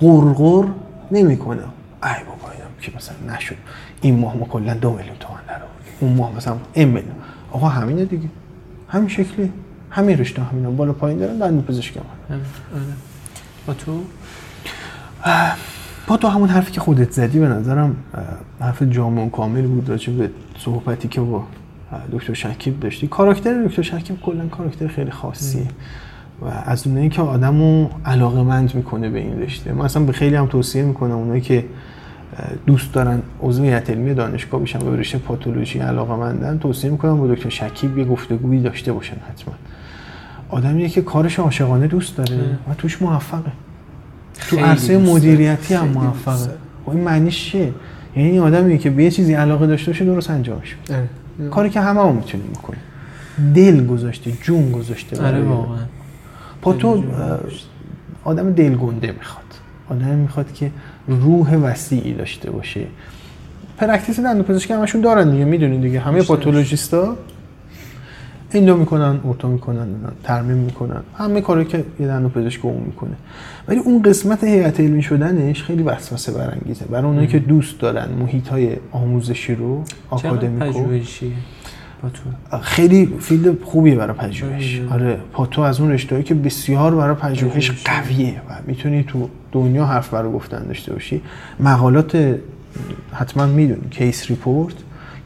[0.01, 0.67] غرغر
[1.11, 3.57] نمی کنم ای بابا اینم که مثلا نشد.
[4.01, 5.55] این ماه ما کلا دو میلیون تومن در.
[6.01, 7.15] اون ماه مثلا این میلیون.
[7.53, 8.29] آقا همینه دیگه.
[8.89, 9.53] همین شکلی.
[9.91, 10.69] همین رشته همینه.
[10.69, 12.41] بالا پایین دارن دندون پزشکی هم.
[13.67, 14.03] با تو؟
[16.07, 17.97] با تو همون حرفی که خودت زدی به نظرم
[18.61, 21.45] حرف جامع و کامل بود راجع به صحبتی که با
[22.13, 23.07] دکتر شکیب داشتی.
[23.07, 25.67] کاراکتر دکتر شکیب کلا کاراکتر خیلی خاصیه.
[26.43, 29.73] و از اونایی که آدمو علاقه مند می‌کنه به این رشته.
[29.73, 31.65] من اصلا به خیلی هم توصیه می‌کنم اونایی که
[32.67, 37.19] دوست دارن عضو هیئت علمی دانشگاه بشن و به رشته پاتولوژی علاقه مندن توصیه می‌کنم
[37.19, 39.55] با دکتر شکیب یه گفتگویی داشته باشن حتما.
[40.49, 43.53] آدمیه که کارش عاشقانه دوست داره و توش موفقه.
[44.49, 44.99] تو عرصه.
[44.99, 46.47] مدیریتی هم موفقه.
[46.47, 46.59] داره.
[46.85, 47.73] خب این معنیش چیه؟
[48.17, 50.77] یعنی آدمی که به یه چیزی علاقه داشته باشه درست انجامش.
[51.51, 52.81] کاری که همه هم می‌تونیم بکنیم.
[53.55, 55.79] دل گذاشته جون گذاشته آره واقعا.
[56.63, 57.05] با تو.
[58.25, 59.45] آدم دلگنده می‌خواد.
[59.91, 60.71] آدم می‌خواد که
[61.09, 62.87] روح وسیعی داشته باشه.
[63.79, 66.01] practice دندون پزشکی همشون دارن دیگه می‌دونین دیگه.
[66.01, 66.23] همه.
[66.23, 67.17] پاتولوژیستا
[68.53, 69.87] endo می‌کنن ortho می‌کنن
[70.23, 71.03] ترمیم می‌کنن.
[71.15, 73.17] همه کاری که یه دندون پزشک اون می‌کنه.
[73.69, 76.85] ولی اون قسمت هیئت علمی شدنش خیلی وسوسه برانگیزه.
[76.85, 80.85] برای اونایی که دوست دارن محیط های آموزشی رو آکادمیکو.
[82.63, 84.81] خیلی field خوبیه برای پژوهش.
[84.91, 87.71] آره patho از اون رشته‌ای که بسیار برای پژوهش.
[87.85, 91.23] قویه و می‌تونی تو دنیا حرف برای گفتن داشته باشی.
[91.61, 92.39] مقالات
[93.13, 93.89] حتما می‌دونی.
[93.91, 94.75] case report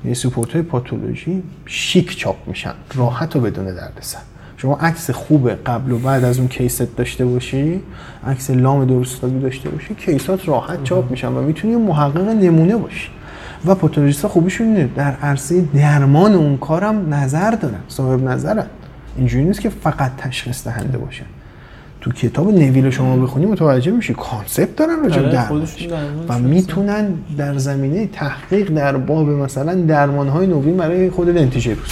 [0.04, 4.18] یعنی report های پاتولوژی شیک چاپ میشن راحت و بدون دردسر.
[4.56, 7.82] شما عکس خوب قبل و بعد از اون کیست داشته باشی
[8.26, 12.76] عکس لام درست حسابی داشته باشی case ات راحت چاپ میشن و می‌تونی محقق نمونه
[12.76, 13.08] باشی.
[13.66, 18.66] و پاتولوژیست خوبیشون اینه در عرصه درمان اون کارم نظر دارن صاحب نظرن.
[19.16, 21.24] اینجوری نیست که فقط تشخیص دهنده باشن.
[22.00, 24.14] تو کتاب نویل شما بخونی متوجه میشی.
[24.14, 25.88] concept دارن راجع به آره، درمانش
[26.28, 26.38] و.
[26.38, 31.90] می‌تونن در زمینه تحقیق در باب مثلا درمان های نوین برای خود dentigerous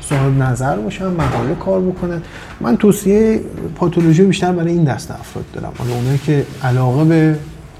[0.00, 2.22] صاحب نظر باشن مقاله کار بکنن.
[2.60, 3.40] من توصیه
[3.74, 5.72] پاتولوژی بیشتر برای این دسته افراد دارم.
[5.78, 7.38] حالا اونایی که علاقه به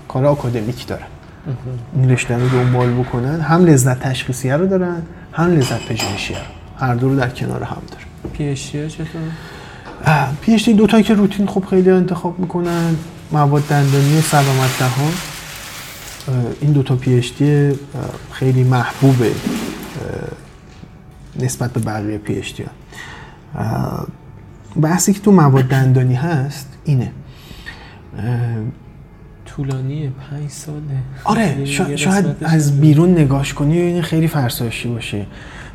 [0.09, 1.07] کار آکادمیک دارن.
[1.97, 3.41] این رشته رو دنبال بکنن.
[3.41, 5.03] هم لذت تشخیصیه رو دارن
[5.33, 6.87] هم لذت پژوهشیه رو.
[6.87, 8.33] هر دو رو در کنار هم دارن.
[8.33, 9.07] PhD چطور؟
[10.41, 12.97] PhD دو تایی که روتین خب خیلی انتخاب می‌کنن
[13.33, 15.13] مواد دندانی سلامت دهان
[16.61, 17.23] این دو تا PhD
[18.33, 19.33] خیلی محبوبه
[21.41, 22.61] نسبت به بقیه PhD
[24.81, 27.13] بحثی که تو مواد دندانی هست اینه.
[29.47, 30.81] طولانیه پنج ساله.
[31.25, 35.27] آره شا- شاید از بیرون نگاش کنی این خیلی فرسایشی باشه.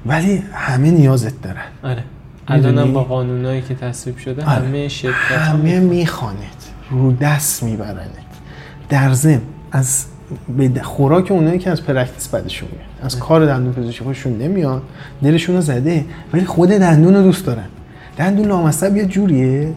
[0.06, 1.66] ولی همه نیازت دارن.
[1.84, 2.04] آره.
[2.48, 4.52] الان با قانونایی که تصویب شده آره.
[4.52, 8.10] همه شرکت همه میخوانت رو دست میبرنت
[8.90, 10.06] در ضمن از
[10.58, 13.06] به خوراک اونایی که از practice بدشون میاد.
[13.06, 14.82] از کار دندون پزشکی خوششون نمیاد
[15.24, 16.06] دلشون رو زده.
[16.34, 17.66] ولی خود دندون رو دوست دارن.
[18.18, 19.74] دندون لامصب یه جوریه.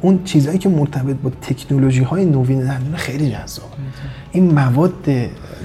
[0.00, 3.72] اون چیزهایی که مرتبط با تکنولوژی های نوین دندون خیلی جذابه.
[4.32, 4.94] این مواد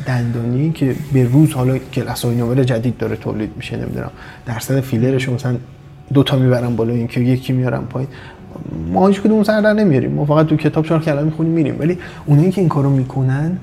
[0.07, 4.11] دندانی که به روز حالا کلاس های جدید داره تولید میشه نمی‌دونم
[4.45, 5.57] درصد فیلرش مثلا
[6.13, 8.09] دو تا می‌برم بالا این که یکی میارم پایین.
[8.93, 10.11] ما هیچ کدوم سر در نمیاریم.
[10.11, 11.75] ما فقط تو کتاب چهار کلمه می‌خونیم میریم.
[11.79, 13.57] ولی اونایی که این کارو می‌کنن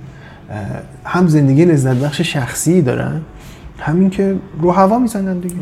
[1.04, 3.20] هم زندگی لذت بخش شخصی دارن
[3.78, 5.54] همین که رو هوا می‌زنن دیگه.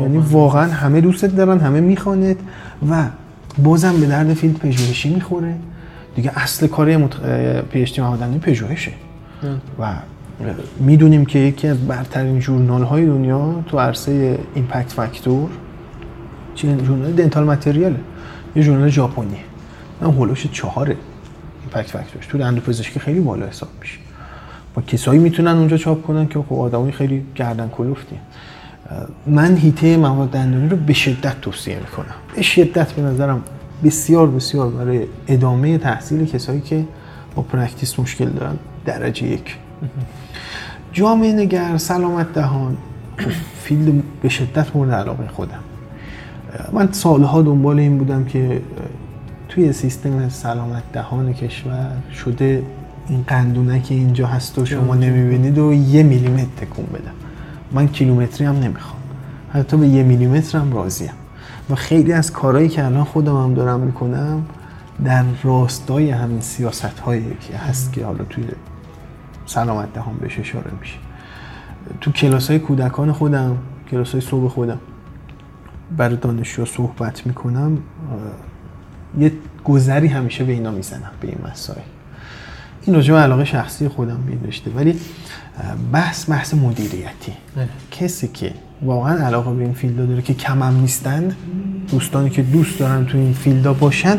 [0.00, 0.64] یعنی واقعاً.
[0.64, 2.36] همه دوستت دارن همه میخوانت
[2.90, 3.04] و
[3.58, 5.54] بازم به درد field پژوهشی می‌خوره.
[6.16, 7.20] دیگه اصل کار مت...
[7.70, 8.00] PhD
[8.42, 8.92] پژوهشه.
[9.80, 9.86] و
[10.80, 15.48] می‌دونیم که یکی از برترین ژورنال های دنیا تو عرصه impact factor
[16.54, 18.00] چی ژورنال dental material ه
[18.56, 19.38] یه ژورنال ژاپنیه
[20.00, 20.96] حول و حوش چهاره.
[21.60, 23.98] impact factor ش تو دندون پزشکی خیلی بالا حساب میشه.
[24.74, 28.16] با کسایی می‌تونن اونجا چاپ کنن که خب آدمای خیلی گردن کلفتی
[29.26, 32.14] من حیطه مواد دندانی رو به شدت توصیه می‌کنم.
[32.36, 33.42] به شدت به نظرم
[33.84, 36.84] بسیار بسیار برای ادامه تحصیل کسایی که
[37.34, 39.56] با practice مشکل دارن درجه یک.
[40.92, 42.76] جامعه نگر سلامت دهان.
[43.62, 45.58] field به شدت مورد علاقه خودم.
[46.72, 48.62] من سالها دنبال این بودم که
[49.48, 51.92] توی سیستم سلامت دهان کشور
[52.24, 52.62] شده
[53.08, 57.12] این قندونه که اینجا هست و شما نمی‌بینید و یه میلیمتر تکون بدم.
[57.72, 59.00] من کیلومتری هم نمی‌خوام.
[59.52, 61.12] حتی به یه میلیمتر هم راضیم
[61.70, 64.42] و خیلی از کارهایی که الان خودم هم دارم می‌کنم
[65.04, 68.44] در راستای همین سیاست هایی که هست که حالا توی
[69.46, 70.96] سلامت دهان بهش اشاره میشه.
[72.00, 73.56] تو کلاس های کودکان خودم
[73.90, 74.78] کلاس های صبح خودم
[75.96, 77.78] برای دانشجو صحبت می‌کنم
[79.18, 79.32] یه
[79.64, 81.80] گذری همیشه به اینا می‌زنم به این مسائل.
[82.82, 84.94] این راجع علاقه شخصی خودم بیداشته ولی
[85.92, 87.32] بحث بحث مدیریتی.
[87.90, 91.36] کسی که واقعا علاقه به این فیلد داره که کمم نیستند
[91.90, 94.18] دوستانی که دوست دارن تو این فیلدا باشن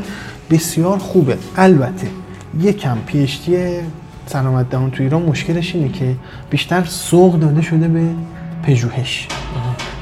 [0.49, 1.37] بسیار خوبه.
[1.57, 2.07] البته
[2.59, 3.57] یکم پیشتی
[4.25, 6.15] سلامت دهان تو ایران مشکلش اینه که
[6.49, 8.09] بیشتر سوق داده شده به
[8.63, 9.27] پژوهش.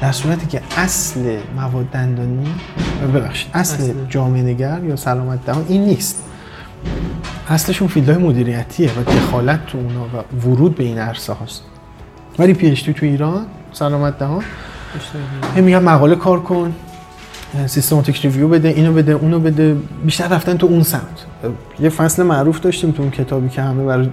[0.00, 2.54] در صورتی که اصل مواد دندانی
[3.14, 6.22] ببخشید اصل جامعه نگر یا سلامت دهان این نیست.
[7.48, 11.62] اصلشون field های مدیریتیه و دخالت تو اونا و ورود به این عرصه هاست.
[12.38, 14.44] ولی PhD تو ایران سلامت دهان
[15.56, 16.74] میگن مقاله کار کن.
[17.66, 19.76] systematic review بده اینو بده اونو بده.
[20.04, 21.26] بیشتر رفتن تو اون سمت.
[21.80, 24.08] یه فصل معروف داشتیم تو اون کتابی که همه برای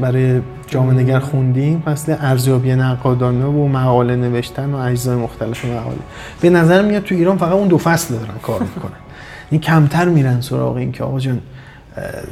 [0.00, 1.82] برای جامعه نگر خوندیم.
[1.86, 5.98] فصل ارزیابی نقادانه و مقاله نوشتن و اجزای مختلف مقاله.
[6.40, 8.92] به نظر میاد تو ایران فقط اون دو فصل دارن کار می‌کنن.
[9.50, 11.40] این کمتر میرن سراغ این که آقا جان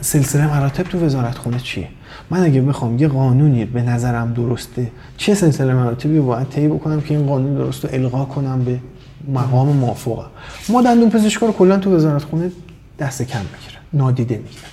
[0.00, 1.88] سلسله مراتب تو وزارت خونه چیه؟
[2.30, 7.14] من اگه بخوام یه قانونی به نظرم درسته چه سلسله مراتبی باید طی بکنم که
[7.14, 8.78] این قانون درست رو القا کنم به
[9.28, 10.24] مقام موافقه.
[10.68, 12.50] ما دندون پزشکا رو کلا تو وزارت خونه
[12.98, 14.68] دست کم می‌گیرن نادیده می‌گیرن.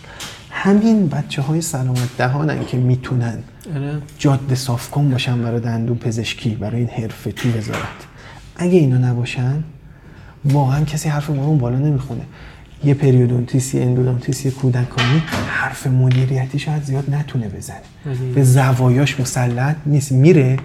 [0.49, 3.38] همین بچه های سلامت دهانن که می‌تونن
[4.19, 7.79] جاده صاف کن باشن برای دندون پزشکی برای این حرفه تو وزارت.
[8.55, 9.63] اگه اینا نباشن
[10.45, 12.21] واقعا کسی حرف ما اون بالا نمی‌خونه.
[12.84, 17.81] یه پریودونتیس یه اندودونتیس یه کودکانی حرف مدیریتی شاید زیاد نتونه بزنه.
[18.36, 20.12] به زوایاش مسلط نیست.
[20.12, 20.58] میره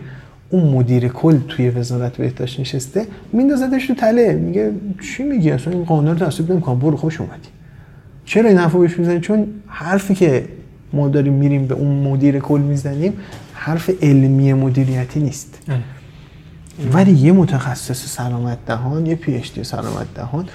[0.50, 4.32] اون مدیر کل توی وزارت بهداشت نشسته میندازدش تو تله.
[4.32, 6.78] میگه چی میگی؟ اصلا این قانون رو تصویب نمی‌کنم.
[6.78, 7.48] برو خوش اومدی
[8.24, 10.44] چرا این حرفو بهش می‌زنی؟ چون حرفی که
[10.92, 13.12] ما داریم میریم به اون مدیر کل می‌زنیم
[13.52, 15.58] حرف علمی مدیریتی نیست.
[16.92, 20.48] ولی یه متخصص سلامت دهان یه پی اچ دی سلامت دهان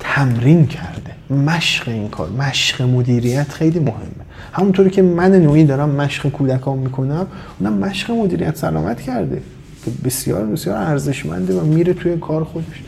[0.00, 1.34] تمرین کرده.
[1.34, 4.24] مشق این کار مشق مدیریت خیلی مهمه.
[4.52, 7.26] همونطوری که من نوعی دارم مشق کودکان می‌کنم
[7.60, 9.42] اونم مشق مدیریت سلامت کرده.
[10.04, 12.82] بسیار بسیار ارزشمنده و میره توی کار خودش.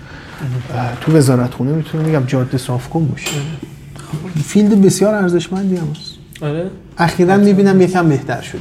[1.01, 3.31] تو وزارت خونه می‌تونم میگم جاده صاف کن باشه.
[4.45, 6.15] فیلد بسیار ارزشمندی هم هست.
[6.43, 8.61] آره؟ اخیرا می‌بینم یکم بهتر شده.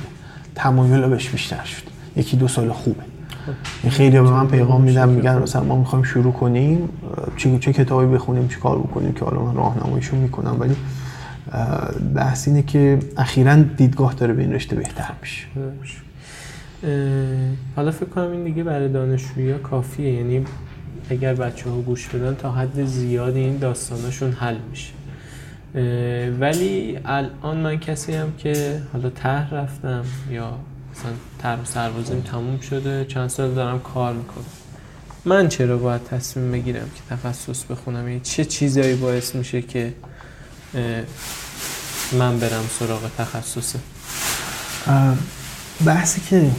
[0.55, 1.83] تمایل بهش بیشتر شد
[2.15, 3.03] یکی دو سال خوبه.
[3.89, 6.89] خیلی به من پیغام میدن میگن مثلا ما می‌خوایم شروع کنیم
[7.37, 10.57] چه چه کتابی بخونیم چه کار بکنیم که حالا من راهنماییشون می‌کنم.
[10.59, 10.75] ولی
[12.15, 15.45] بحث اینه که اخیرا دیدگاه داره به این رشته بهتر میشه.
[17.75, 20.13] حالا فکر کنم این دیگه برای دانشجویی کافیه.
[20.13, 20.45] یعنی
[21.09, 24.93] اگر بچه ها گوش بدن تا حد زیادی این داستانشون حل میشه.
[26.39, 30.53] ولی الان من کسی هم که حالا ته رفتم یا
[31.01, 33.05] مثلا تر سربازیم تموم شده.
[33.05, 34.45] چند سال دارم کار می‌کنم.
[35.25, 39.93] من چرا باید تصمیم بگیرم که تخصص بخونم؟ یعنی چه چیزایی باعث میشه که
[42.11, 43.79] من برم سراغ تخصصه؟
[45.85, 46.51] بحثی که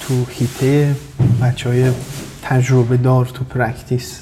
[0.00, 0.96] تو حیطه
[1.42, 1.92] بچه های
[2.42, 4.20] تجربه دار تو practice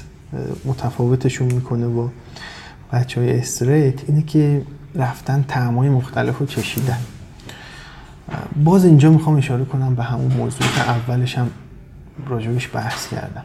[0.65, 2.11] متفاوتشون می‌کنه با
[2.93, 4.63] بچه های straight اینه که
[4.95, 6.99] رفتن طعمای مختلف رو چشیدن
[8.57, 11.51] باز اینجا می‌خوام اشاره کنم به همون موضوع که اولش هم
[12.27, 13.45] راجع بهش بحث کردم.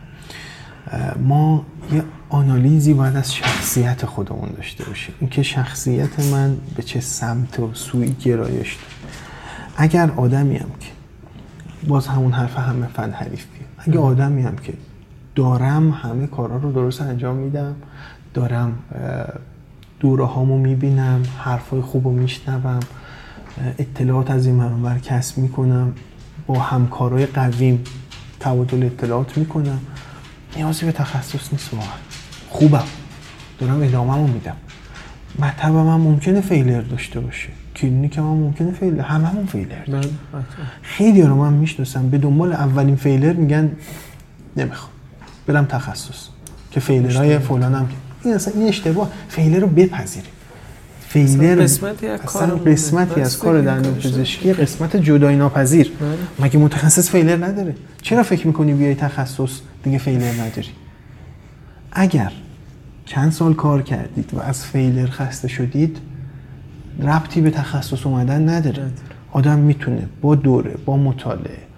[1.20, 5.16] ما یه آنالیزی باید از شخصیت خودمون داشته باشیم.
[5.20, 8.78] اینکه شخصیت من به چه سمت و سوی گرایش
[9.78, 10.89] اگر آدمی هم که
[11.88, 14.74] باز همون حرف همه فن حریف بیم اگه آدمی هم که
[15.36, 17.76] دارم همه کارا رو درست انجام میدم
[18.34, 18.74] دارم
[19.99, 22.80] دوره هامو می‌بینم حرفای خوب رو میشنوم
[23.80, 25.93] اطلاعات از این منبر کسب می‌کنم
[26.47, 27.84] با همکارای قویم
[28.39, 29.80] تبادل اطلاعات می‌کنم.
[30.56, 31.89] نیازی به تخصص نیست واقعا.
[32.50, 32.84] خوبم.
[33.60, 34.56] دارم ادامهمو میدم.
[35.39, 37.50] مطب من ممکنه failure داشته باشه.
[37.76, 40.20] کلینیک من ممکنه failure هممون failure من داریم
[40.82, 42.10] خیلی رو من می‌شناسم.
[42.10, 43.72] به دنبال اولین failure میگن
[44.58, 44.91] نمی‌خوام.
[45.47, 46.28] برم تخصص.
[46.72, 47.89] که failure های فلانم
[48.24, 49.12] این اصلا این اشتباه.
[49.30, 50.32] failure رو بپذیریم.
[51.09, 52.22] failure قسمتی از.
[52.66, 56.45] قسمتی از کار دندون پزشکی قسمت جدایی ناپذیر بله.
[56.47, 60.70] مگه متخصص failure نداره؟ چرا فکر می‌کنی بیای تخصص دیگه failure نداری؟
[61.91, 62.32] اگر
[63.05, 65.97] چند سال کار کردید و از فیلر خسته شدید
[66.99, 68.84] ربطی به تخصص اومدن نداره.
[69.32, 71.68] آدم می‌تونه با دوره با مطالعه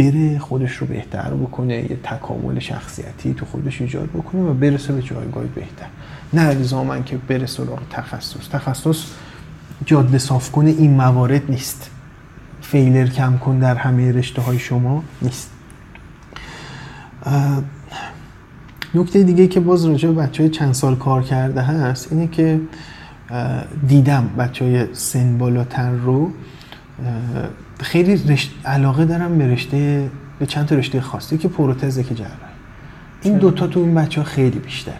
[0.00, 5.02] بره خودش رو بهتر بکنه یه تکامل شخصیتی تو خودش ایجاد بکنه و برسه به
[5.02, 5.86] جایگاه بهتر.
[6.32, 8.48] نه الزاما که بره سراغ تخصص.
[8.48, 9.04] تخصص
[9.84, 11.90] جاده صاف کنه این موارد نیست.
[12.60, 15.50] فیلر کم کن در همه رشته های شما نیست.
[18.94, 22.60] نکته دیگه که باز راجع به بچه های چند سال کار کرده هست اینه که
[23.88, 26.30] دیدم بچه های سن بالاتر رو
[27.82, 28.50] خیلی رشت...
[28.64, 30.08] علاقه دارم به رشته
[30.38, 32.34] به چند تا رشته خاصی که پروتزه که جراحی
[33.22, 34.92] این دوتا تو این بچه ها خیلی بیشتر.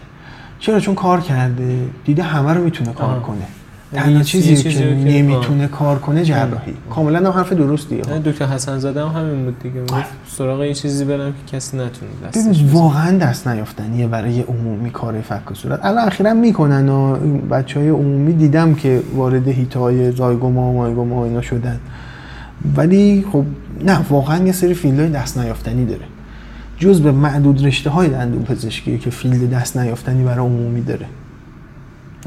[0.59, 1.79] چرا؟ چون کار کرده.
[2.05, 3.23] دیده همه رو می‌تونه کار آه.
[3.23, 3.37] کنه.
[3.93, 6.73] یعنی تنها چیزی چیزی که نمی‌تونه کار کنه جراحی.
[6.89, 9.81] کاملا هم حرف درستیه دکتر حسن زاده هم همین بود دیگه.
[10.27, 12.73] سراغ یه چیزی برم که کسی نتونه بزنه.
[12.73, 15.85] واقعا دست نیافتنیه برای عمومی کار فک و صورت.
[15.85, 17.15] الان اخیرا می‌کنن و
[17.51, 21.79] بچه های عمومی دیدم که وارد حیطه های zygoma و مایگوما و اینا شدن.
[22.75, 23.45] ولی خب
[23.85, 26.05] نه واقعا یه سری field های دست نیافتنی داره.
[26.77, 31.05] جز به معدود رشته های دندون پزشکی که field دست نیافتنی برای عمومی داره.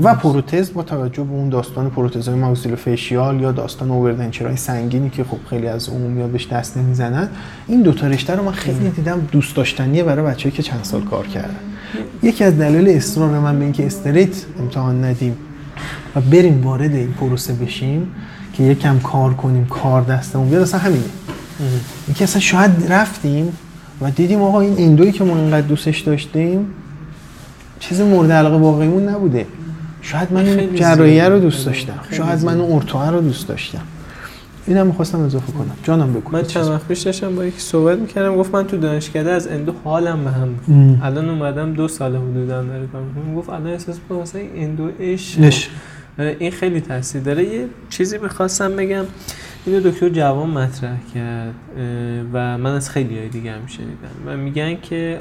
[0.02, 5.24] و پروتز با توجه به اون داستان پروتزهای maxillofacial یا داستان overdenture های سنگینی که
[5.24, 7.28] خب خیلی از عمومیات بهش دست نمی‌زنن
[7.66, 11.02] این دو تا رشته رو من خیلی دیدم دوست داشتنیه برای بچه‌ای که چند سال
[11.02, 11.56] کار کردن
[12.22, 15.36] یکی از دلایل اصرار من به اینکه استریت امتحان ندیم
[16.16, 18.08] و بریم وارد این پروسه بشیم
[18.56, 21.04] که یکم کار کنیم کار دستمون بیاد اصلا همینه.
[22.06, 23.52] اینکه اصلا شاید رفتیم
[24.00, 26.66] و دیدیم آقا این اندویی که ما اینقدر دوستش داشتیم
[27.80, 29.46] چیز مورد علاقه واقعیمون نبوده.
[30.02, 31.28] شاید من این جراحیه.
[31.28, 32.00] رو دوست داشتم.
[32.10, 32.60] شاید من.
[32.60, 33.82] اون ارتوها رو دوست داشتم.
[34.66, 35.76] اینم می‌خواستم اضافه کنم.
[35.82, 36.32] جانم بگو.
[36.32, 39.72] من چند وقت پیش داشتم با یکی صحبت می‌کردم گفت من تو دانشکده از endo
[39.84, 40.48] حالم به هم.
[41.02, 44.90] الان اومدم دو سال حدودا داره کار می‌کنم گفت الان احساس می‌کنم مثلا این endo
[45.00, 45.40] عشق
[46.18, 47.44] این خیلی تاثیر داره.
[47.44, 49.04] یه چیزی می‌خواستم بگم.
[49.66, 51.54] اینو دکتر جوان مطرح کرد
[52.32, 53.92] و من از خیلی های دیگه هم شنیدم
[54.26, 55.18] و میگن که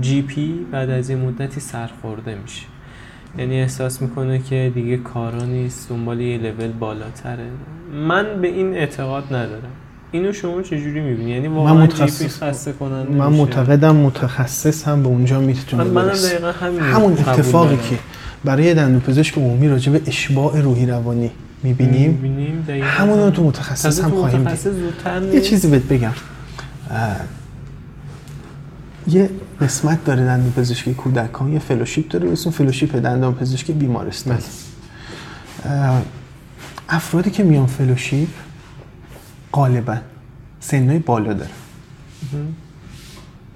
[0.00, 2.66] GP بعد از یه مدتی سرخورده میشه.
[3.38, 7.46] یعنی احساس می‌کنه که دیگه کارا نیست دنبال یه لول بالاتره.
[8.08, 9.72] من به این اعتقاد ندارم.
[10.12, 15.02] اینو شما چجوری می‌بینی؟ یعنی واقعا GP متخصص- خسته کننده من میشه؟ معتقدم متخصص هم
[15.02, 17.76] به اونجا می‌تونه من منم دقیقا همین همون اتفاقی.
[17.76, 17.98] که
[18.44, 21.30] برای دندون پزشک عمومی راجع به اشباع روحی روانی
[21.62, 22.64] می‌بینیم.
[22.82, 23.30] همون رو هم.
[23.30, 25.34] تو متخصص هم خواهیم دید.
[25.34, 25.40] یه.
[25.40, 26.12] چیزی بهت بگم.
[29.06, 29.30] یه
[29.60, 34.38] قسمت داره دندون پزشکی کودکان یه fellowship داره اسم fellowship دندان پزشکی بیمارستان.
[35.64, 36.02] اه،
[36.88, 38.28] افرادی که میان fellowship
[39.52, 39.96] غالبا
[40.60, 41.50] سنهای بالا داره.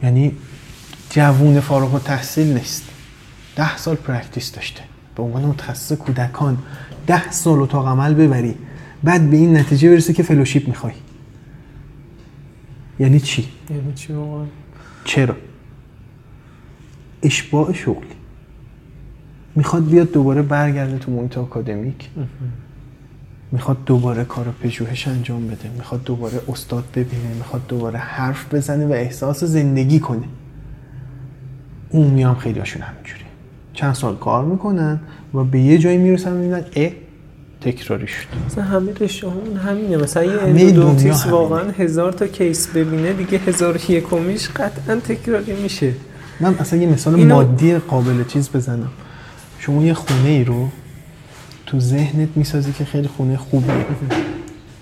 [0.02, 0.32] یعنی
[1.10, 2.84] جوون فارغ التحصیل نیست.
[3.56, 4.82] ده سال practice داشته.
[5.16, 6.58] به عنوان متخصص کودکان
[7.06, 8.54] ده سال اتاق عمل ببری.
[9.02, 10.92] بعد به این نتیجه برسی که fellowship می‌خوای.
[12.98, 14.46] یعنی چی؟ یعنی چی واقعا
[15.04, 15.36] چرا؟
[17.22, 18.16] اشباع شغلی
[19.56, 22.10] می‌خواد بیاد دوباره برگرده تو محیط آکادمیک.
[23.52, 25.70] می‌خواد دوباره کار پژوهش انجام بده.
[25.76, 27.34] می‌خواد دوباره استاد ببینه.
[27.34, 30.24] می‌خواد دوباره حرف بزنه و احساس زندگی کنه.
[31.92, 33.21] عمومی هم خیلی هاشون همینجوری.
[33.74, 35.00] چند سال کار می‌کنن
[35.34, 36.90] و به یه جایی می‌رسن می‌بینن اه
[37.60, 38.26] تکراری شد.
[38.46, 39.96] مثلا همه رشته همون همینه.
[39.96, 41.26] مثلا یه اندودونتیس.
[41.26, 45.92] واقعا هزار تا کیس ببینه دیگه هزار یکمیش قطعا تکراری میشه.
[46.40, 48.88] من اصلا یه مثال اینو- مادی قابل چیز بزنم.
[49.58, 50.68] شما یه خونه ای رو
[51.66, 53.86] تو ذهنت می‌سازی که خیلی خونه خوبیه.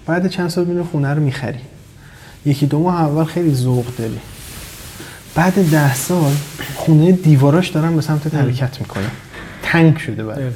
[0.07, 1.59] بعد چند سال میره خونه رو می‌خری.
[2.47, 4.19] یکی دو ماه اول خیلی ذوق داری.
[5.35, 6.33] بعد ده سال
[6.75, 9.11] خونه دیواراش دارن به سمت حرکت می‌کنن
[9.63, 10.55] تنگ شده بعد.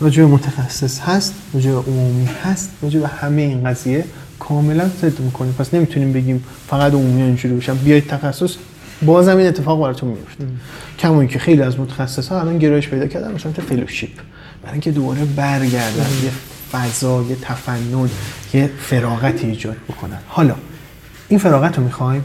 [0.00, 4.04] راجع متخصص هست راجع عمومی هست راجع به همه این قضیه
[4.38, 5.52] کاملا ضد می‌کنیم.
[5.52, 7.74] پس نمی‌تونیم بگیم فقط عمومی اینجوری باشن.
[7.74, 8.54] بیاید تخصص
[9.02, 10.44] بازم این اتفاق براتون میفته
[10.98, 14.10] کما اینکه خیلی از متخصص ها الان گرایش پیدا کردن به سمت فلوشیپ.
[14.62, 16.30] برای اینکه دوباره برگردن یه
[16.72, 18.08] فضا یه تفنن
[18.54, 20.18] یه فراغتی ایجاد بکنن.
[20.28, 20.54] حالا
[21.28, 22.24] این فراغت رو می‌خوایم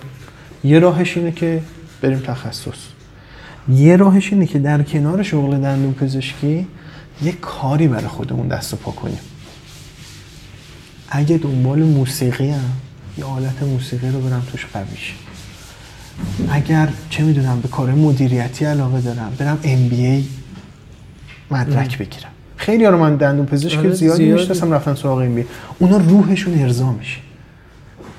[0.64, 1.62] یه راهش اینه که
[2.02, 2.80] بریم تخصص.
[3.70, 6.68] یه راهش اینه که در کنار شغل دندون پزشکی
[7.22, 9.20] یه کاری برای خودمون دست و پا کنیم.
[11.10, 12.72] اگه دنبال موسیقی هم
[13.18, 15.14] یه آلت موسیقی رو برم توش قویش.
[16.52, 20.24] اگر چه می‌دونم به کار مدیریتی علاقه دارم برم MBA
[21.52, 22.30] مدرک بگیرم.
[22.58, 24.32] خیلی رو من دندون پزشک آره، زیادی.
[24.32, 25.44] می‌شناسم رفتن سراغ MBA
[25.80, 27.18] اونا روحشون ارضا میشه.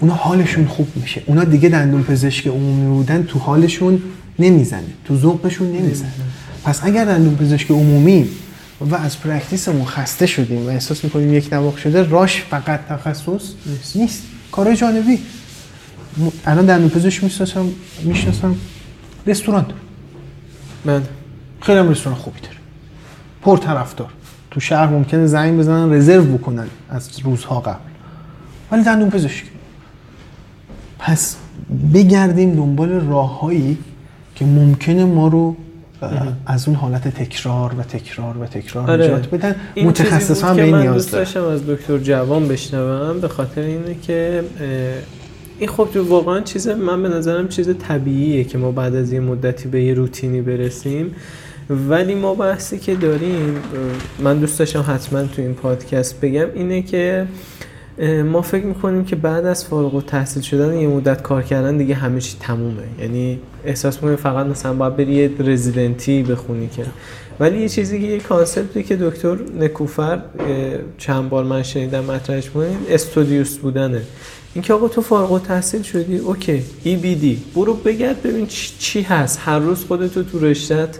[0.01, 1.23] اونا حالشون خوب میشه.
[1.27, 4.03] اونا دیگه دندون پزشک عمومی بودن تو حالشون
[4.39, 4.83] نمی‌زنه.
[5.05, 6.13] تو ذوقشون نمی‌زنه.
[6.65, 8.29] پس اگر دندون پزشک عمومی
[8.91, 13.53] و از پرکتیسمون خسته شدیم و احساس می‌کنیم یک نواخت شده راش فقط تخصص
[13.95, 14.23] نیست,
[14.53, 15.19] کارهای جانبی.
[16.19, 17.67] م- الان دندون پزشک می‌شناسم
[18.03, 18.57] می‌شناسم
[19.27, 19.63] رستوران.
[19.63, 19.75] داره.
[20.85, 21.03] من
[21.61, 22.57] خیلی هم رستوران خوبی داره.
[23.43, 24.09] پر طرفدار
[24.51, 27.79] تو شهر ممکنه زنگ بزنن رزرو بکنن از روزها قبل.
[28.73, 29.45] ولی دندون پزشک.
[31.01, 31.37] پس
[31.95, 33.79] بگردیم دنبال راههایی
[34.35, 35.57] که ممکنه ما رو
[36.47, 39.05] از اون حالت تکرار و تکرار و تکرار آره.
[39.05, 39.55] نجات بدن.
[39.77, 44.45] متخصص هم به این نیاز داره داشتم از دکتر جوان بشنوم به خاطر اینه که
[45.59, 49.69] این خب واقعا چیز من به نظرم چیز طبیعیه که ما بعد از یه مدتی
[49.69, 51.15] به یه روتینی برسیم.
[51.71, 53.59] ولی ما بحثی که داریم
[54.19, 57.27] من دوست داشتم حتما تو این پادکست بگم اینه که
[58.25, 62.21] ما فکر می‌کنیم که بعد از فارغ التحصیل شدن یه مدت کار کردن دیگه همه
[62.21, 62.83] چی تمومه.
[63.01, 66.85] یعنی احساس می‌کنیم فقط مثلا باید بری یه رزیدنتی بخونی که.
[67.41, 70.23] ولی یه چیزی که یه concept ی که دکتر نکوفر
[70.99, 74.03] چند بار من شنیدم مطرحش بودن studious بودنه.
[74.55, 79.03] اینکه آقا تو فارغ التحصیل شدی okay ای بی دی برو بگرد ببین چی, چی
[79.03, 79.41] هست.
[79.45, 80.99] هر روز خودتو تو رشتت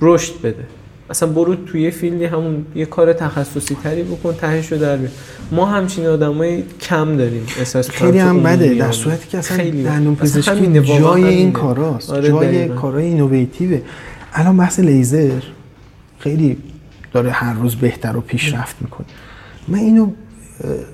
[0.00, 0.64] رشد بده.
[1.10, 4.96] اصلا برو توی یه field ی همون یه کار تخصصی تری بکن تهش رو در
[4.96, 5.10] بیار.
[5.52, 8.92] ما همچین آدمای کم داریم احساس خیلی هم بده در.
[8.92, 9.82] صورتی که اصلا خیلی.
[9.82, 11.52] دندون پزشکی جای این.
[11.52, 12.68] کاراست آره، جای.
[12.68, 13.82] کارهای اینوویتیوه
[14.32, 15.40] الان بحث لیزر
[16.18, 16.56] خیلی
[17.12, 19.06] داره هر روز بهتر و پیشرفت می‌کنه.
[19.68, 20.10] من اینو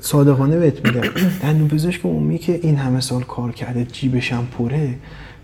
[0.00, 1.10] صادقانه بهت میگم.
[1.42, 4.94] دندون پزشک عمومی که این همه سال کار کرده جیبش هم پره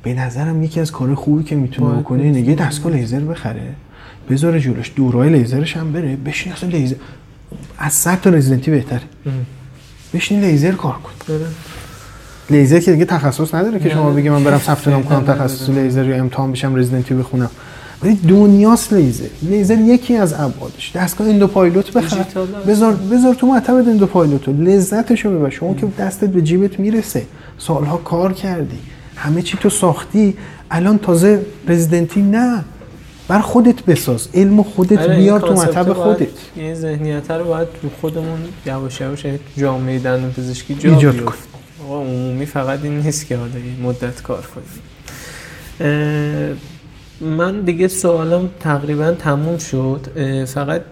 [0.02, 3.74] به نظرم یکی از کار خوبی که می‌تونه بکنه اینه یه دستگاه لیزر بخره.
[4.30, 6.96] بذاره جلوش دوره‌های لیزرش هم بره بشین اصلا لیزر
[7.78, 9.02] از 100 تا رزیدنتی بهتره.
[10.14, 11.32] بشین لیزر کار کن.
[11.34, 11.46] آره.
[12.50, 14.10] لیزر که دیگه تخصص نداره که شما.
[14.10, 15.24] بگی من برم ثبت نام کنم.
[15.24, 17.50] تخصص لیزر یا امتحان بشم رزیدنتی بخونم.
[18.02, 19.28] ولی دنیاست لیزر.
[19.42, 20.92] لیزر یکی از ابعادش.
[20.96, 22.16] دستگاه Endo Pilot بخر.
[22.16, 22.66] دیجیتال هست.
[22.66, 25.50] بذار بذار تو مطب Endo Pilot لذتشو ببر.
[25.50, 27.22] شما که دستت به جیبت می‌رسه.
[27.58, 28.78] سالها کار کردی.
[29.16, 30.36] همه چی تو ساختی.
[30.70, 32.64] الان تازه رزیدنتی نه.
[33.28, 34.28] بر خودت بساز.
[34.34, 36.28] علم خودت آره، بیار تو مطب خودت.
[36.56, 41.20] این ذهنیت رو باید تو خودمون یواش یواش جامعه دندون پزشکی جا ایجاد.
[41.20, 41.34] کن.
[41.84, 43.52] آقا عمومی فقط این نیست که حالا
[43.82, 44.82] مدت کار کنیم.
[47.20, 50.06] من دیگه سوالم تقریبا تموم شد.
[50.44, 50.82] فقط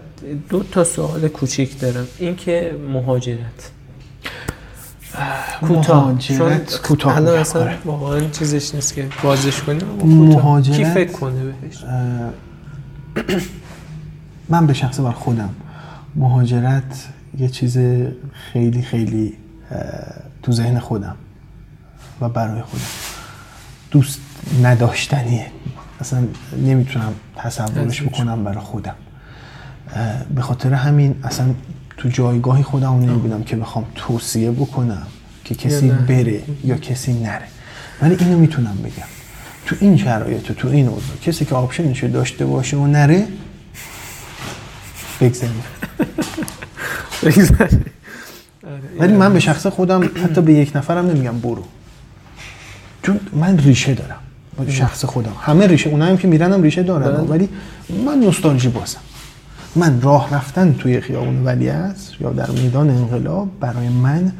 [0.49, 2.07] دو تا سوال کوچیک دارم.
[2.19, 3.71] این که مهاجرت.
[5.61, 6.17] کوتاه.
[6.17, 7.77] چون کوتاه الان اصلا آره.
[7.85, 9.81] واقعا چیزش نیست که بازش کنیم.
[10.03, 11.83] مهاجرت- کی فکر کنه بهش؟
[14.49, 15.49] من به شخص بر خودم.
[16.15, 17.07] مهاجرت
[17.37, 17.77] یه چیز
[18.53, 19.33] خیلی خیلی
[20.43, 21.15] تو ذهن خودم
[22.21, 22.83] و برای خودم.
[23.91, 24.19] دوست
[24.63, 25.45] نداشتنیه.
[25.99, 26.23] اصلا
[26.57, 28.01] نمی‌تونم تصورش.
[28.01, 28.95] بکنم برای خودم.
[30.35, 31.45] به خاطر همین اصلا
[31.97, 35.07] تو جایگاهی خودم نمی‌بینم که بخوام توصیه بکنم
[35.43, 35.89] که کسی.
[35.89, 37.47] بره یا کسی نره.
[38.01, 39.07] ولی اینو می‌تونم بگم.
[39.65, 43.27] تو این شرایط و تو این اوضاع کسی که آپشنشو داشته باشه و نره
[45.21, 45.51] بگذره
[48.99, 51.63] ولی من به شخص خودم حتی به یک نفرم نمیگم برو.
[53.03, 54.19] چون من ریشه دارم.
[54.69, 55.33] شخص خودم.
[55.41, 57.29] همه ریشه اونایی که میرن هم ریشه دارن بله.
[57.29, 57.49] ولی
[58.05, 58.99] من نوستالژی بازم.
[59.75, 64.31] من راه رفتن توی خیابون ولیعصر یا در میدان انقلاب برای من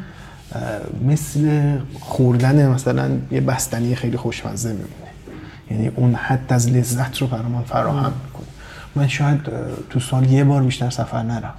[1.08, 4.90] مثل خوردن مثلا یه بستنی خیلی خوشمزه میمونه
[5.72, 8.46] یعنی اون حد از لذت رو برای من فراهم می‌کنه.
[8.96, 9.40] من شاید
[9.90, 11.54] تو سال یه بار بیشتر سفر نرم.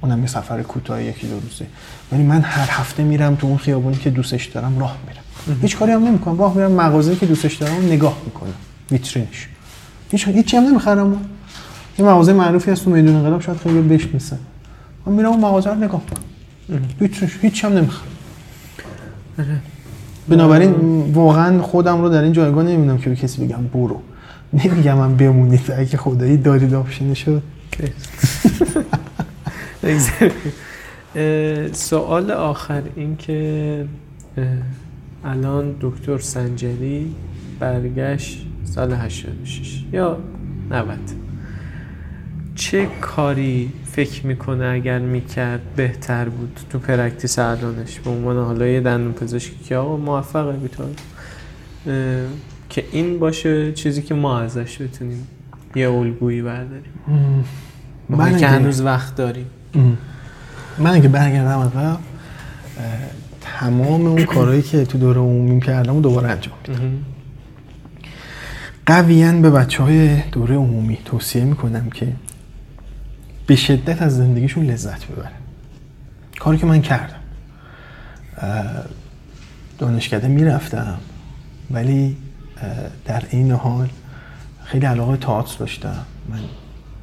[0.00, 1.66] اونم یه سفر کوتاه یکی دو روزه.
[2.12, 5.60] ولی من هر هفته میرم تو اون خیابونی که دوستش دارم راه میرم.
[5.62, 6.38] هیچ کاری هم نمی‌کنم.
[6.38, 8.54] راه میرم مغازه‌ای که دوستش دارم نگاه می‌کنم.
[8.90, 9.48] ویترینش.
[10.10, 11.20] هیچ هیچی هم نمی‌خرم.
[11.98, 14.38] یه مغازه معروفی هست تو میدون انقلاب شاید خیلی بشناسن
[15.06, 18.08] من میرم اون مغازه رو نگاه می‌کنم ویترینش هیچ هم نمی‌خرم.
[20.28, 20.72] بنابراین
[21.12, 24.00] واقعا خودم رو در این جایگاه نمی‌بینم که به کسی بگم برو.
[24.52, 25.72] نمیگم من بمونید.
[25.76, 26.74] اگه خدایی دارید
[29.82, 30.32] بگذاریم.
[31.16, 33.84] اه، سوال آخر این که
[35.24, 37.14] الان دکتر سنجری
[37.60, 40.18] برگشت سال 86 یا
[40.70, 40.98] 90
[42.56, 48.80] چه کاری فکر می‌کنه اگر می‌کرد بهتر بود تو practice الانش؟ به عنوان حالا یه
[48.80, 50.88] دندون پزشکی که آقا موفقه بیتار.
[52.68, 55.26] که این باشه چیزی که ما ازش بتونیم
[55.74, 56.92] یه الگویی برداریم.
[58.08, 59.46] من که هنوز وقت داریم.
[60.78, 61.98] من اگه برگردم عقب اه،
[63.40, 66.92] تمام اون کارهایی که تو دوره عمومی کردم و دوباره انجام میدم.
[68.86, 72.06] قویا به بچه های دوره عمومی توصیه می‌کنم که
[73.46, 75.30] به شدت از زندگیشون لذت ببرن
[76.38, 77.20] کاری که من کردم.
[79.78, 80.98] دانشکده می‌رفتم
[81.70, 82.16] ولی
[83.04, 83.88] در این حال
[84.64, 86.04] خیلی علاقه تئاتر داشتم.
[86.28, 86.40] من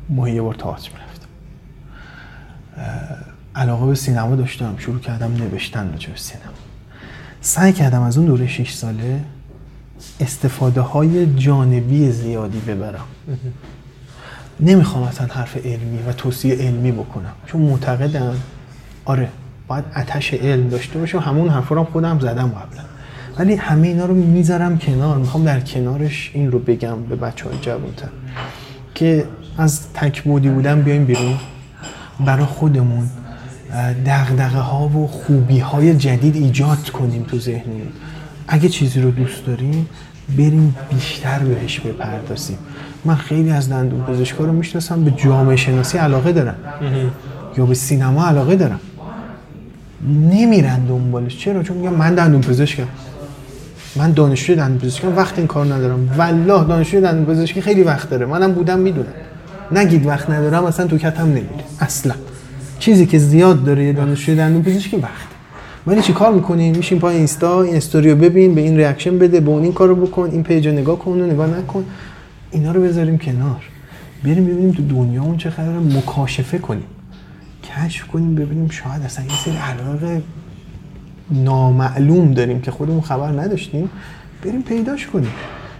[0.09, 1.27] ماهی یه بار تئاتر می‌رفتم.
[3.55, 4.75] علاقه به سینما داشتم.
[4.77, 6.53] شروع کردم نوشتن راجع به سینما.
[7.41, 9.19] سعی کردم از اون دوره 6 ساله
[10.19, 13.05] استفاده های جانبی زیادی ببرم.
[14.59, 17.31] نمی‌خوام اصلا حرف علمی و توصیه علمی بکنم.
[17.45, 18.35] چون معتقدم
[19.05, 19.29] آره
[19.67, 21.19] باید آتش علم داشته باشم.
[21.19, 22.83] همون حرفا رو خودم زدم قبلا.
[23.37, 25.17] ولی همه اینا رو می‌ذارم کنار.
[25.17, 28.07] می‌خوام در کنارش این رو بگم به بچه های جوانتر.
[28.95, 29.25] که
[29.57, 31.37] از تکمودی بودن بیایم بیرون.
[32.25, 33.09] برای خودمون
[34.05, 37.87] دغدغه ها و خوبی های جدید ایجاد کنیم تو ذهنمون.
[38.47, 39.89] اگه چیزی رو دوست داریم
[40.37, 42.57] بریم بیشتر بهش بپردازیم.
[43.05, 46.55] من خیلی از دندون پزشکا رو می‌شناسم به جامعه شناسی علاقه دارن.
[47.57, 48.79] یا به سینما علاقه دارن.
[50.31, 51.37] نمیرن دنبالش.
[51.37, 52.87] چرا؟ چون میگن من دندون پزشکم.
[53.95, 55.17] من دانشجوی دندون پزشکم.
[55.17, 56.09] وقت این کار ندارم.
[56.17, 58.25] والله دانشجوی دندون پزشکی خیلی وقت داره.
[58.25, 59.07] منم بودم می‌دونم.
[59.71, 61.63] نگید وقت ندارم اصلا تو کتم نمیره.
[61.79, 62.13] اصلا.
[62.79, 65.32] چیزی که زیاد داره یه دانشجوی دندون پزشکی وقت
[65.87, 69.39] ولی چی کار می‌کنین میشین پای اینستا این استوری رو ببین به این reaction بده
[69.39, 71.85] به اون این کارو بکن این page رو نگاه کن و نگاه نکن.
[72.51, 73.61] اینا رو بذاریم کنار.
[74.23, 76.83] بریم ببینیم تو دنیا اون چه قراره مکاشفه کنیم.
[77.63, 80.21] کشف کنیم ببینیم شاید اصلا یه سری علاقه
[81.31, 83.89] نامعلوم داریم که خودمون خبر نداشتیم.
[84.43, 85.31] بریم پیداش کنیم.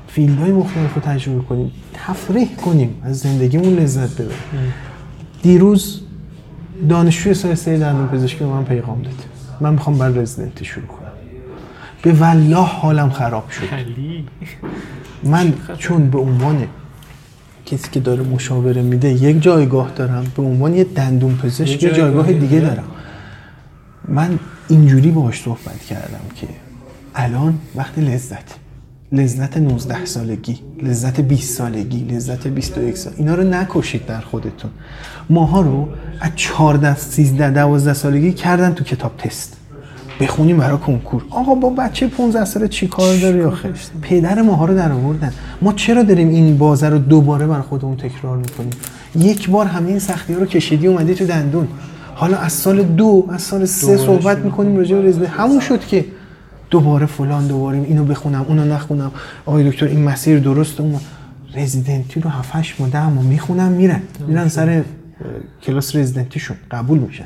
[0.08, 1.72] فیلد های مختلف رو تجربه کنیم.
[1.94, 2.96] تفریح کنیم.
[3.04, 4.38] از زندگیمون لذت ببریم.
[5.42, 6.02] دیروز
[6.90, 9.33] دانشجوی سایسته دندون پزشکی به من پیغام داد.
[9.64, 11.12] من می‌خوام بر رزیدنتی شروع کنم.
[12.02, 13.64] به والله حالم خراب شد.
[15.24, 16.68] من چون به عنوان
[17.66, 20.32] کسی که داره مشاوره میده یک جایگاه دارم.
[20.36, 22.60] به عنوان یه دندون پزشک یه جایگاه دیگه.
[22.60, 22.84] دارم.
[24.08, 24.40] من
[24.70, 26.48] اینجوری باهاش صحبت کردم که
[27.16, 28.63] الان وقت لذت.
[29.14, 33.14] لذت 19 سالگی لذت 20 سالگی لذت 21 سال.
[33.18, 34.72] اینا رو نکشید در خودتون.
[35.30, 35.90] ماها رو
[36.20, 39.58] از 14 13 12 سالگی کردن تو کتاب تست.
[40.20, 41.26] بخونیم برای کنکور.
[41.30, 45.74] آقا با بچه 15 ساله چی کار داری آخه؟ پدر ماها رو در آوردن ما
[45.74, 48.70] چرا داریم این بازه رو دوباره برای خودمون تکرار می‌کنیم؟
[49.16, 51.68] یک بار همه این سختی ها رو کشیدی اومدی تو دندون.
[52.16, 56.06] حالا از سال دو از سال سه صحبت می‌کنیم راجع به رزیدنت همون شد که
[56.74, 59.12] دوباره فلان دوباره اینو بخونم اونو نخونم.
[59.46, 61.00] آقای دکتر این مسیر درست اون
[61.56, 64.02] رزیدنتی رو 7 8 ماه 10 ماه می‌خونم میرن.
[64.28, 64.84] میرن سر
[65.64, 66.58] کلاس رزیدنتیشون.
[66.72, 67.26] قبول میشن.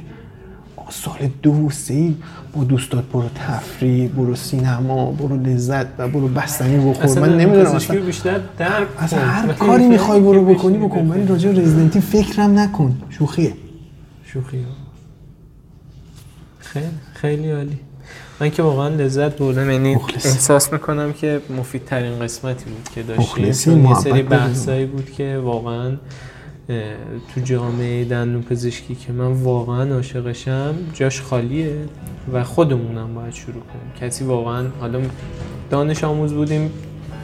[0.89, 2.14] سال دو و سه
[2.56, 8.02] با دوستات برو تفریح برو سینما برو لذت و برو بستنی بخور من نمی‌دونم اصلا
[8.02, 9.20] بیشتر درک اصلا.
[9.20, 11.08] هر کاری می‌خوای برو بکنی بکن.
[11.08, 12.98] ولی راجع به رزیدنتی فکرم نکن.
[13.10, 13.54] شوخیه.
[14.26, 14.72] شوخی ها.
[16.60, 17.80] خیلی خیلی عالی.
[18.39, 19.95] من که واقعا لذت بردم یعنی.
[20.13, 23.45] احساس می‌کنم که مفیدترین قسمتی بود که داشتیم.
[23.45, 24.22] یه سری.
[24.22, 25.97] بحثایی بود که واقعا
[27.36, 31.76] تو جامعه دندون پزشکی که من واقعا عاشقشم جاش خالیه
[32.34, 34.09] و خودمونم باید شروع کنیم.
[34.09, 35.01] کسی واقعا حالا
[35.70, 36.72] دانش آموز بودیم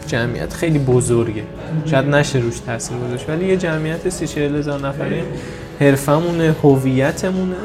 [0.08, 1.44] جمعیت خیلی بزرگه.
[1.86, 5.24] شاید نشه روش تاثیر گذاشت ولی یه جمعیت سی چهل هزار نفری
[5.80, 7.56] حرفمونه هویتمونه.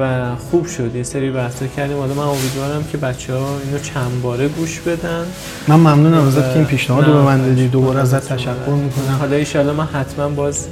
[0.00, 4.22] و خوب شد یه سری بحثا کردیم حالا من امیدوارم که بچه ها اینو چند
[4.22, 5.24] باره گوش بدن
[5.68, 8.32] من ممنونم ازت که این پیشنهاد رو به من دادی دوباره ازت.
[8.32, 10.66] تشکر می‌کنم حالا ایشالا من حتما باز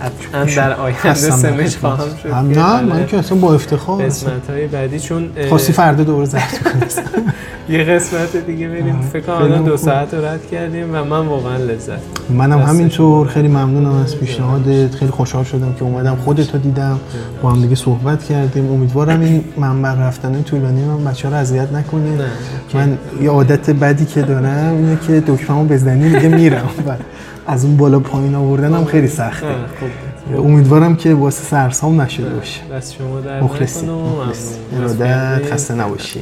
[0.00, 1.76] حتما در آینده سمج.
[1.76, 4.04] خواهم شد هم نه من که اصلا با افتخار.
[4.04, 6.80] قسمت های بعدی چون خواستی فردا دوباره زرد کنی
[7.68, 9.00] یه قسمت دیگه بریم.
[9.00, 9.76] فکر کنم الان دو.
[9.76, 11.98] ساعت رو رد کردیم و من واقعا لذت
[12.30, 13.26] منم همینطور.
[13.28, 14.94] خیلی ممنونم از پیشنهادت.
[14.94, 17.00] خیلی خوشحال شدم که اومدم خودت رو دیدم.
[17.42, 18.72] با هم دیگه صحبت کردیم.
[18.72, 22.24] امیدوارم این منبع رفتن طولانی من بچه رو اذیت نکنه نه،
[22.74, 26.68] من یه عادت بدی که دارم اینه که دکمه‌مو بزنی دیگه میرم.
[27.46, 29.46] از اون بالا پایین آوردنم خیلی سخته.
[30.36, 32.60] امیدوارم که واسه سرسام نشده باشه.
[32.72, 33.86] دست شما در مخلصی.
[34.78, 36.20] ارادت خسته نباشی.